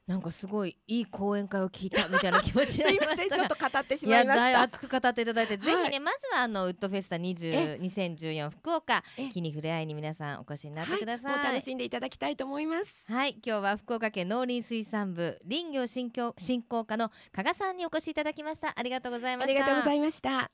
[0.08, 4.62] なんかすごいいい講演会を聞いたみたいな気持ちになりましたがと語ってしまいました。
[4.62, 9.30] 熱く語っていただいて、ぜひはねまずはあのウッドフェスタ20 2014福岡え？
[9.30, 11.34] 木に触れ合いに皆さんお越しになってください。
[11.38, 13.06] はい、楽しんでいただきたいと思います。
[13.12, 18.74] はい、今日は福岡県農林水産部林業振興振興課の加賀さんにお越しいただきました。
[18.76, 19.52] ありがとうございました。
[19.52, 20.52] ありがとうございました。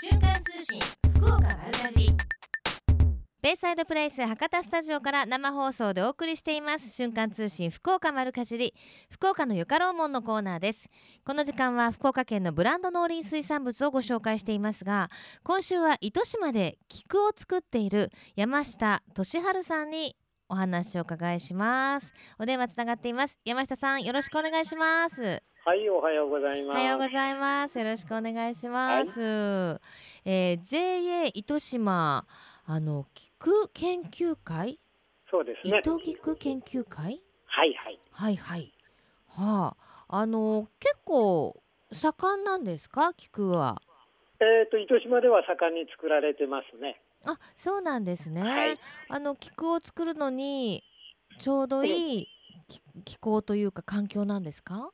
[0.00, 0.80] 瞬間通信
[1.16, 2.08] 福岡丸かじ
[3.44, 6.94] ベイサイドプレイス博多スタジオから生放送でお送りしています。
[6.94, 8.72] 瞬間通信福岡丸かじり
[9.10, 10.88] 福岡のよかろうもんのコーナーです。
[11.26, 15.10] この時間は福岡県のブランド農林水産物をご紹介していますが
[15.42, 20.16] 今週は糸島で菊を作っている山下俊治さんに
[20.48, 22.14] お話をお伺いします。
[22.38, 23.38] お電話つながっています。
[23.44, 25.42] 山下さんよろしくお願いします。
[25.66, 26.78] はい、おはようございおます。
[26.78, 27.78] はようございます。
[27.78, 29.80] よろしくお願いします、
[30.24, 32.26] えー JA 糸島
[32.66, 33.33] あの菊
[33.72, 34.78] 研究会？
[35.30, 35.78] そうですね。
[35.80, 37.20] 糸菊研究会？
[37.46, 37.98] はいはい。
[38.10, 38.72] はいはい。
[39.28, 39.76] は
[40.08, 40.16] あ。
[40.20, 41.60] あの結構
[41.92, 43.12] 盛んなんですか？
[43.14, 43.80] 菊は。
[44.40, 47.00] えっ、と糸島では盛んに作られてますね。
[47.24, 48.78] あそうなんですね、はい。
[49.08, 50.82] あの菊を作るのに
[51.38, 52.28] ちょうどいい
[52.68, 54.90] 気気候というか環境なんですか？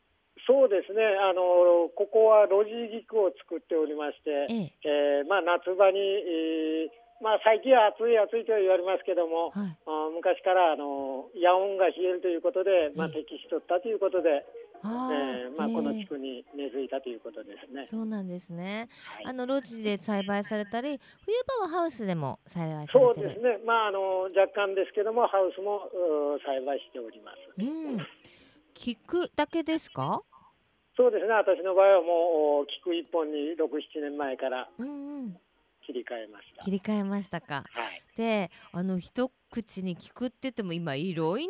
[0.46, 1.02] そうですね。
[1.04, 4.88] あのここは露地菊を作っておりまして、ええ。
[4.88, 9.76] えーまあ夏場に、えーまあ最近は暑い暑いと言われますけども、はい。
[9.86, 14.44] あ昔からあの夜温が冷えるということで、まあええ適しとったということで、
[14.80, 17.84] えーまあこのええ地区に根付いたということですね。
[17.88, 18.88] そうなんですね。
[19.04, 19.26] はい。
[19.26, 23.20] あの露地で栽培されたり冬場はハウスでも栽培されてる？
[23.20, 23.58] そうですね。
[23.66, 25.82] まああの若干ですけどもハウスも
[26.46, 27.36] 栽培しております。
[27.60, 27.98] うん。
[28.72, 30.22] 菊だけですか？
[30.96, 34.68] そうですね、私の場合はもう菊一本に6、7年前から。
[34.78, 35.36] うんうん
[35.92, 36.64] 切り替えました。
[36.64, 41.44] 切り替えましたかはい、であの一口に聞くって言っても今いろんな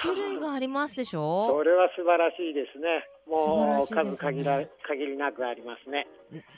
[0.00, 3.08] 種類がありますでしょそれは素晴らしいですね。
[3.26, 4.18] もう素晴らね数
[4.86, 6.06] 限りなくありますね。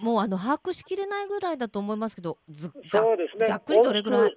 [0.00, 3.46] もうあの把握しきれないぐらいだと思いますけどずざそうですね。
[3.46, 4.36] ざっくりどれぐらい？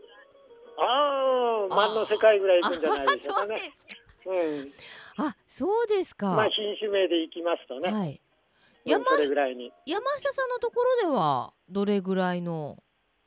[0.82, 3.72] ああ、万の世界ぐらいいくんじゃないでしょうかうです
[4.26, 4.72] うん。
[5.18, 8.20] あそうですか、まあ品種名でいきますとね、はいうん
[8.86, 9.72] 山それぐらいに。
[9.86, 12.78] 山下さんのところではどれぐらいの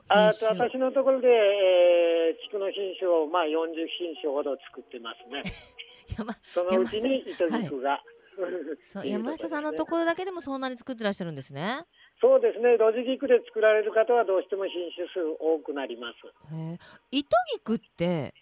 [0.07, 5.43] あと私のところで、えー、菊の品種をまあ40品種ほど作ってますね。
[6.17, 8.01] 山そのうちに糸菊が。
[8.91, 11.85] そうっていう山下さんのところだけでもそんなに作ってらっしゃるんですね
[12.19, 16.55] そうですね、露地菊で作られる方はどうしても品種数多くなります。
[16.55, 16.77] へえ
[17.11, 18.33] 糸菊って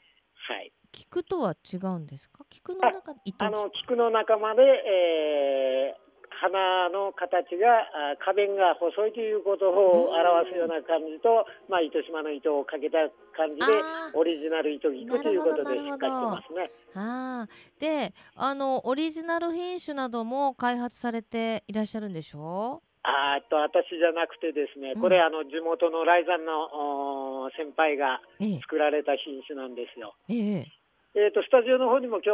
[0.48, 0.72] はい。
[0.94, 2.46] 菊とは違うんですか？
[2.50, 6.11] 菊の中あの菊の仲間で、えー
[6.42, 12.98] 花の形があ花弁が細いということを表すような感じと、まあ糸島の糸をかけた
[13.38, 13.70] 感じで
[14.18, 16.72] オリジナル糸菊ということでしっかりしてますね。
[16.96, 18.10] あー。
[18.10, 22.82] であのオリジナル品種なども開発されていらっしゃるんでしょ？
[23.04, 28.22] あーっと私じゃなくてですね、これあの地元の雷山の先輩が
[28.62, 30.16] 作られた品種なんですよ。
[30.30, 30.68] ええ
[31.14, 32.32] えー、とスタジオの方にも今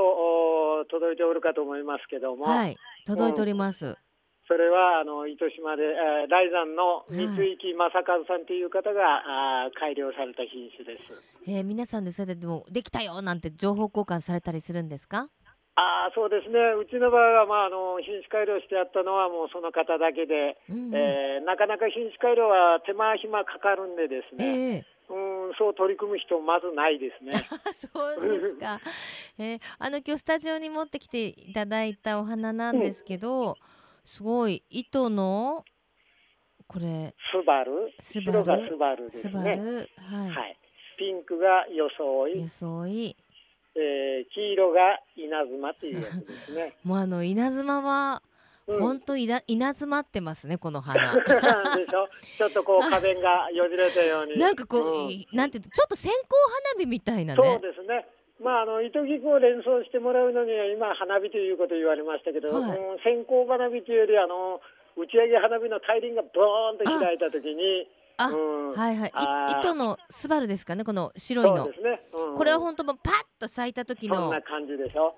[0.86, 2.78] 日届いておるかと思いますけども、はい。
[3.08, 3.98] 届いております、
[4.48, 11.50] それはあの糸島で、えー、雷山の三池正和さんという方が、あー改良された品種です。
[11.50, 15.28] えー皆さんでそれででもできたよなんて情報交換されたりするんですか？
[15.74, 20.96] あーそうですね、うちの場合は、まあ、あの品種改良してやったのはもうその方だけで、うんうん。
[20.96, 27.32] えーなかなか品種改良は手間暇かかるんでですね、ええうんそう取り組む人まずないですね。
[27.94, 28.80] そうですか。
[29.40, 33.56] えーあの今日スタジオに持ってきていただいたお花なんですけど、
[34.04, 35.64] すごい糸の
[36.68, 38.40] これスバル、スバル？
[38.40, 39.56] 白がスバルですスバね。
[39.56, 39.90] ル？
[39.98, 40.58] はい、はい。
[40.98, 43.16] ピンクが装い、装い
[43.76, 46.74] えー黄色が稲妻というやつですね。
[46.84, 48.37] もうあの稲妻はうん
[48.68, 51.14] 本当稲稲妻ってますねこの花。
[51.16, 51.22] で
[51.88, 52.08] しょ？
[52.38, 54.38] ちょっとこう花弁がよじれたように。
[54.38, 56.20] なんかこう、うんいなんていうのちょっと線香
[56.76, 57.60] 花火みたいなそうね。
[57.60, 58.06] ですね。
[58.44, 64.62] まあ、あの糸菊を連想してもらうのには今花火ということを言われましたけど、はいうん線香花火というよりあの
[64.96, 69.12] 打ち上げ花火の大輪がボーンと開いた時に、あ、うんはいはい。
[69.60, 72.02] 糸のスバルですかねこの白いのね。
[72.14, 75.16] うんこれは本当もうパッと咲いた時のそんな感じでしょ？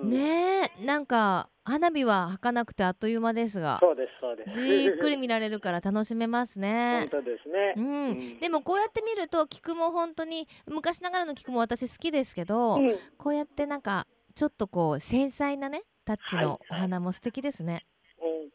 [0.00, 4.60] ううんねえなんか花火は儚なくてあっという間ですがそうですそうです。
[4.66, 7.08] じっくり見られるから楽しめます本ね。
[7.10, 7.74] 当ですね。
[7.76, 17.84] うんうんでもこうやって見ると菊も本当に昔ながらの菊も私好きですけど、うんこうやってなんかちょっとこう繊細なねタッチのおはい花も素敵ですね。
[18.22, 18.50] うん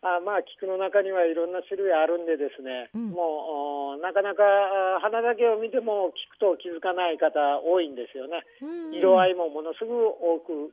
[0.00, 4.42] あまあ菊の中にはいろんな種類あるんでですね、うんもうおなかなか
[4.96, 8.44] あ花だけを見ても菊と気づかない方多いんですよね。
[8.62, 10.38] うん色合いもものすごく多
[10.68, 10.72] く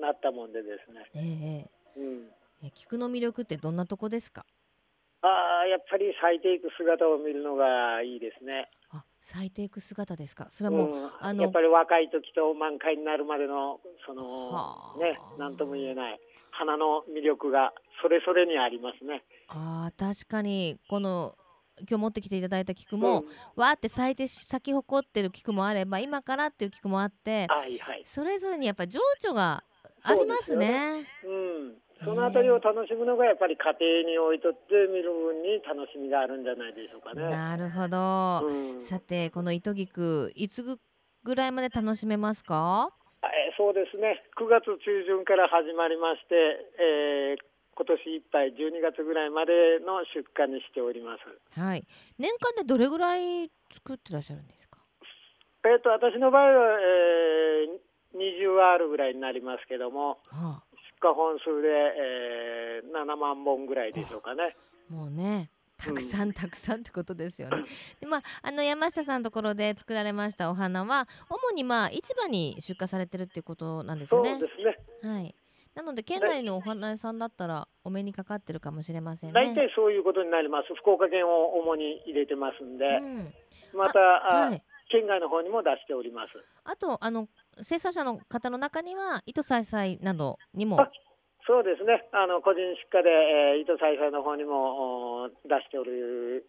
[0.00, 1.10] なったもんでですね。
[1.14, 2.30] ええうん
[2.62, 4.44] ええ菊の魅力ってどんなとこですか？
[5.22, 5.26] あ
[5.64, 8.70] あやっぱり咲いていく姿を見るのがいいですね。
[8.90, 10.48] あ咲いていく姿ですか？
[10.50, 16.20] それはもう、うんあのやっぱり若い時と満開になるまでのそのはあね何とも言えない
[16.50, 17.72] 花の魅力が
[18.02, 19.24] それぞれにありますね。
[19.48, 21.36] あー確かにこの
[21.88, 28.02] 今日持ってきていただいた菊も、うんわーって咲いて咲き誇ってる菊もあれば今からっていう菊もあってはいはい。
[28.04, 29.62] それぞれにやっぱ情緒が
[30.02, 31.06] ありますね。
[31.24, 31.74] うん。
[32.04, 33.64] そのあたりを楽しむのがやっぱり家
[34.04, 34.58] 庭に置いとって
[34.92, 37.22] 見る分に楽しみがあるんじゃないでしょうかね。
[37.28, 40.78] なるほど、うん、さてこの糸菊いつぐ
[41.24, 42.90] ぐらいまで楽しめますか？
[43.24, 44.22] えーそうですね。
[44.38, 46.34] 9月中旬から始まりまして、
[46.78, 47.42] えー
[47.78, 51.14] 今年いっぱい12月ぐらいまでの出荷にしておりま
[51.54, 51.60] す。
[51.60, 51.84] はい
[52.18, 54.78] 年間でどれぐらい作ってらっしゃるんですか？
[55.64, 57.78] えっ、と私の場合は、えー、
[58.14, 60.62] 20アールぐらいになりますけども、は
[61.00, 64.56] 出荷本数で、えー7万本ぐらいでしょうかね。
[64.90, 67.62] あ、もうねたくさんたくさんってことですよね。
[68.00, 74.40] でまああの山下さんのところで作られましたお花は主にまあ市場に出荷されてるっていうことなんですそうよね。
[74.40, 74.46] で
[75.02, 75.12] すね。
[75.12, 75.34] はい。
[75.74, 79.34] なので県内のお花屋さんだったらお目にかかってるかもしれませんね。
[79.34, 80.74] 大体そういうことになります。
[80.74, 83.34] 福岡県を主に入れてますんで、うん、
[83.78, 84.62] また、あはい。
[84.90, 86.30] 県外の方にも出しております。
[86.64, 87.28] あとあの
[87.62, 90.90] 生産者の方の中には糸さいさいなどにもあ
[91.48, 92.04] そうですね。
[92.12, 92.60] あの個人
[92.92, 95.34] 出荷で、えー、糸栽培の方にもお出
[95.64, 96.44] しておる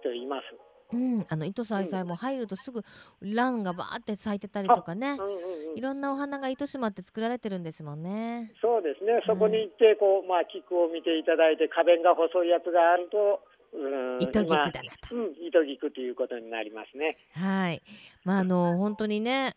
[0.00, 0.44] 人います。
[0.92, 2.82] うん、あの糸さいさいも入るとすぐ
[3.20, 5.32] 蘭がバーって咲いてたりとかねうんうん
[5.72, 8.52] うんいろんなお花が糸島って作られてるんですもんね。
[8.62, 9.22] そうですね。
[9.26, 13.42] そこに行ってこうまあ菊を見ていただいて花弁が細いやつがあると、
[13.74, 14.78] うん糸菊だなと。
[15.14, 17.18] 今うん糸菊ということになりますね。
[17.34, 17.82] はい。
[18.24, 19.54] まああの本当にね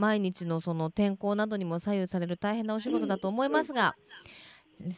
[0.00, 3.94] 毎日のその天候などにも左右される大変なお仕事だと思いますが、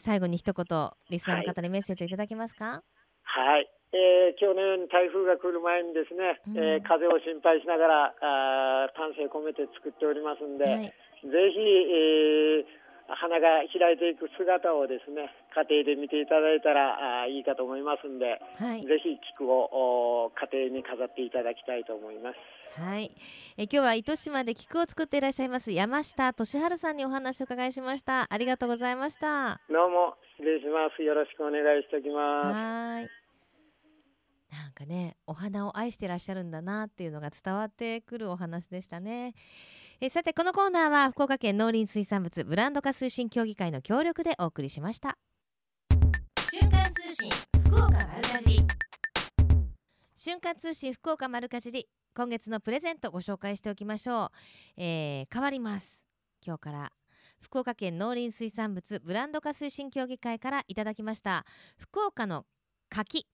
[0.05, 0.65] 最後に一言
[1.11, 2.83] リスナーの方にメッセージをいただけますか？
[3.25, 3.69] はい。
[3.93, 10.87] えー今日のように台風が来る前にですね、うんえー風を心配しながらあー丹精込めて作っておりますんで、はい。
[10.87, 10.95] ぜ
[11.53, 18.83] ひ、えー花が開いていく姿をですね家庭で見ていただいたらあーいいかと思いますんで、はい。
[18.83, 22.81] ぜひ菊をお家庭に飾っていただきたいと思います。
[22.81, 23.13] はい。
[23.59, 28.27] え今日は糸島で菊を作っていらっしゃいます山下俊治さんにお話を伺いしました。
[28.33, 29.61] ありがとうございました。
[29.69, 31.03] どうも失礼します。
[31.03, 32.47] よろしくお願いしておきます。
[32.47, 33.23] はーい。
[34.53, 39.35] なんかね、お花を愛してらっしゃるんだなっていうのが伝わってくるお話でしたね。
[40.01, 45.17] えさてこのコーナーは福岡県農林水産物ブランド化推進協議会の協力でお送りしました。
[46.55, 47.31] 瞬間通信
[47.65, 48.67] 福岡丸かじり。
[50.15, 51.89] 瞬間通信福岡丸かじり。
[52.15, 54.29] 今月のプレゼントご紹介しておきましょう、
[54.77, 56.03] えー変わります。
[56.47, 56.93] 今日から。
[57.41, 61.47] 福岡県農林水産物ブランド化推進協議会からいただきました。
[61.79, 62.45] 福岡の
[62.91, 63.27] 柿。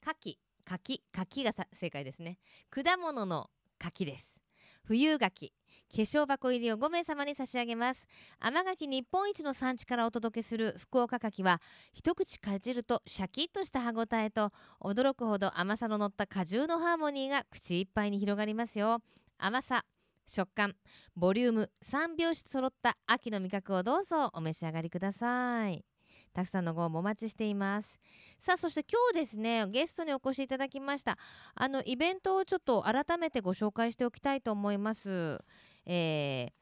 [0.00, 0.38] 柿。
[0.64, 1.02] 柿。
[1.10, 2.38] 柿がさ正解ですね。
[2.70, 3.50] 果物の
[3.80, 4.38] 柿です。
[4.84, 5.52] 冬柿。
[5.94, 8.06] 化粧箱入りを5名様に差し上げます。
[8.40, 11.60] 甘柿日本一の産地からお届けする福岡柿は
[11.92, 19.00] 一口かじるとシャキッとした歯ごたえと驚くほど甘さの乗った果汁のハーモニーが口いっぱいに広がりますよ。
[19.36, 19.84] 甘さ
[20.26, 20.74] 食感
[21.14, 25.84] ボリューム3拍子揃った秋の味覚をどうぞお召し上がりください。
[26.32, 27.98] たくさんのご応募お待ちしています。
[28.40, 31.18] さあそして今日ですねゲストにお越しいただきました。
[31.54, 35.38] あのイベントをちょっと改めてご紹介しておきたいと思います。
[35.86, 36.52] えー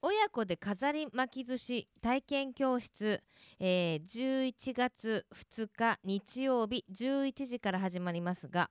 [0.00, 3.20] 親子で飾り巻き寿司体験教室
[3.58, 8.70] えー11月2日日曜日11時から始まりますが、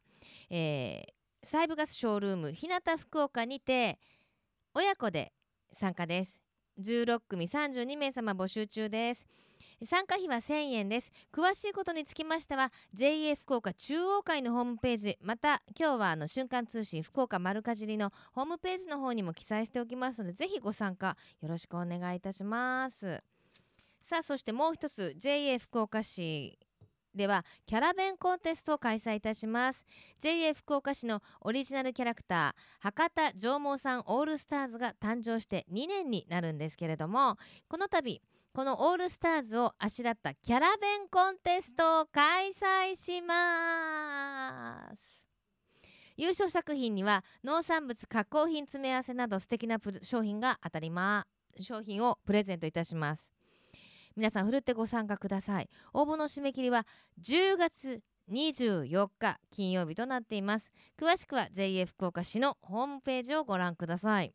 [0.49, 3.99] えーサイブガスショールーム日向福岡にて
[4.74, 5.32] 親子で
[5.72, 6.41] 参加です。
[6.82, 9.26] 16組32名様募集中です。
[9.86, 11.11] 参加費は1000円です。
[11.32, 23.21] 詳しいことにつきましては JA 福岡中央会のホームページまた今日はあの瞬間通信福岡丸かじりのホームページの方にも記載しておきますのでぜひご参加よろしくお願いいたします。
[24.01, 26.57] さあそしてもう一つ JA 福岡市
[27.13, 29.86] ではキャラ弁コンテストを開催いたします。
[30.19, 38.21] JA 福岡市のオリジナルキャラクター博多上毛さんオールスターズが誕生して2年になるんですけれどもこの度
[38.58, 45.24] このオールスターズをあしらったキャラ弁コンテストを開催します。
[46.16, 51.28] 優勝作品には農産物加工品詰め合わせなど素敵なプ商品が当たりま
[51.60, 53.30] 商品をプレゼントいたします。
[54.16, 55.70] 皆さんふるってご参加ください。
[55.93, 56.88] 応募の締め切りは
[57.22, 58.01] 10月
[58.32, 60.72] 24日金曜日となっています。
[60.99, 64.34] 詳しくは JA 福岡市のホームページをご覧ください。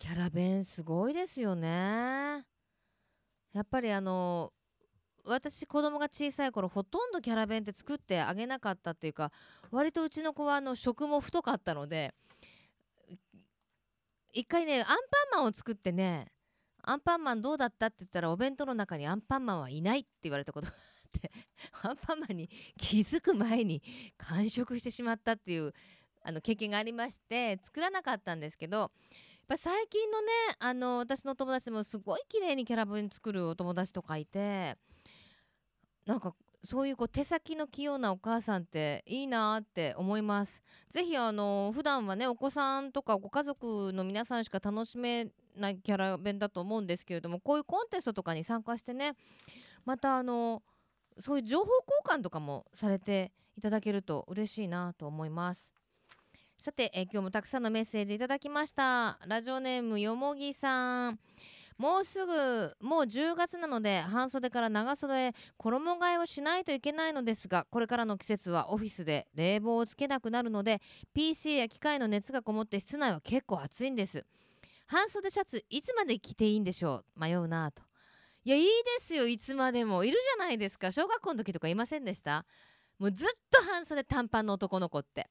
[0.00, 2.44] キャラ弁すごいですよね。
[3.56, 4.52] やっぱりあの
[5.24, 9.32] 私子供が小さい頃ほとんどキャラ弁って作ってあげなかったっていうか
[9.70, 12.12] 割とうちの子はあの食も太かったので
[14.34, 14.96] 一回ねアンパン
[15.38, 16.26] マンを作ってね
[16.82, 21.30] アンパンマンどうだったって言ったらお弁当の中にアンパンマンはいないって言われたことがあって
[21.82, 23.82] アンパンマンに気づく前に
[24.18, 25.72] 完食してしまったっていう
[26.22, 28.90] あの経験がありまして作らなかったんですけど
[29.48, 30.26] ぱ最近のね
[30.58, 34.76] あの私の友達もすごい綺麗にキャラ弁作るお友達とかいて
[36.06, 36.34] なんか
[36.64, 40.62] そういうこう手先の器用なお母さんっていいなって思います。
[40.90, 49.12] ぜひあの普段はねお子さんとかご家族の皆さんしか楽しめないキャラ弁だと思うんですけれどもこういうコンテストとかに参加してね
[49.84, 50.62] またあの
[51.18, 51.66] そういう情報
[52.04, 55.75] 交換とかもされていただけると嬉しいなと思います。
[56.66, 59.20] さて、えー今日もたくさんのメッセージいただきました。
[59.28, 61.20] ラジオネームよもぎさん。
[61.78, 70.80] もうすぐもう10月なので半袖から長袖へ衣替えをしないといけないのですがこれからの季節はオフィスで冷房をつけなくなるので
[71.14, 74.26] PC や機械の熱がこもって室内は結構暑いんです。
[74.88, 77.20] 半袖シャツいつまで着ていいんでしょう？
[77.20, 77.84] 迷うなと。
[78.44, 78.70] いやいいで
[79.04, 80.02] すよいつまでも。
[80.02, 80.90] いるじゃないですか。
[80.90, 82.44] 小学校の時とかいませんでした？
[82.98, 85.28] もうずっと半袖短パンの男の子って。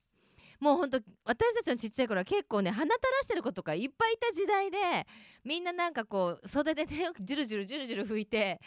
[0.60, 4.78] もうほんと私たちのちっちゃい頃は結構ね鼻垂らしてる子とかいっぱいいた時代で
[5.44, 8.60] みんななんかこう袖でね ジュルジュルジュルジュル拭いて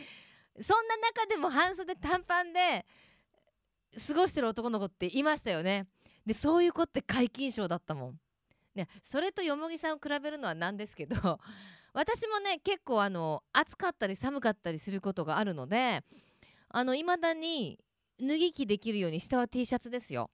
[0.61, 2.87] そんな中でも半袖短パンで
[4.07, 5.87] 過ごしてる男の子っていましたよね。
[6.27, 8.21] でそういう子って皆勤賞だったもん。
[8.75, 11.17] ねそれとよもぎさんを比べるのはなんですけど
[11.95, 16.05] 私もね結構あの暑かったり寒かったりすることがあるので
[16.69, 17.81] あの未だに
[18.21, 20.31] 脱ぎ着できるように下は T シャツですよ。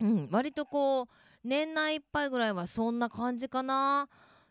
[0.00, 1.06] うん、割とこう
[1.42, 4.08] 年内いっぱいぐらいはそんな感じかな。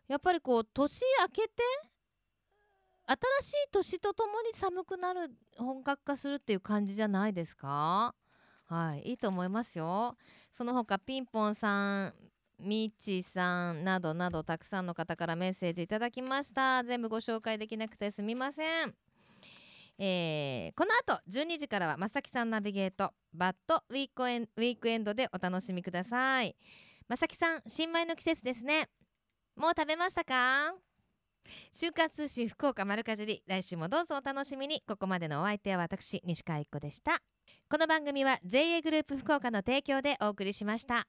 [0.08, 1.52] やっぱりこう年明けて
[3.06, 8.14] 新しい年とともに寒くなる本格化するっていう感じじゃないですか？
[8.66, 10.18] はいいいと思いますよ。
[10.52, 12.14] その他ピンポンさん
[12.60, 16.84] みちさんなどなどたくさんの方からメッセージいただきました。
[16.84, 18.94] 全部ご紹介できなくてすみません。
[20.00, 26.56] えーこの後12時からはまさきさんナビゲートバッドウィークエンウィークエンドでお楽しみください。
[27.08, 28.90] まさきさん新米の季節ですね。
[29.56, 30.76] もう食べましたか？
[31.72, 34.84] 週刊通信福岡丸かじり来週もどうぞお楽しみに。
[34.88, 37.24] ここまでのお相手は私西川一子でした。
[37.70, 41.08] この番組は JA グループ福岡の提供でお送りしました。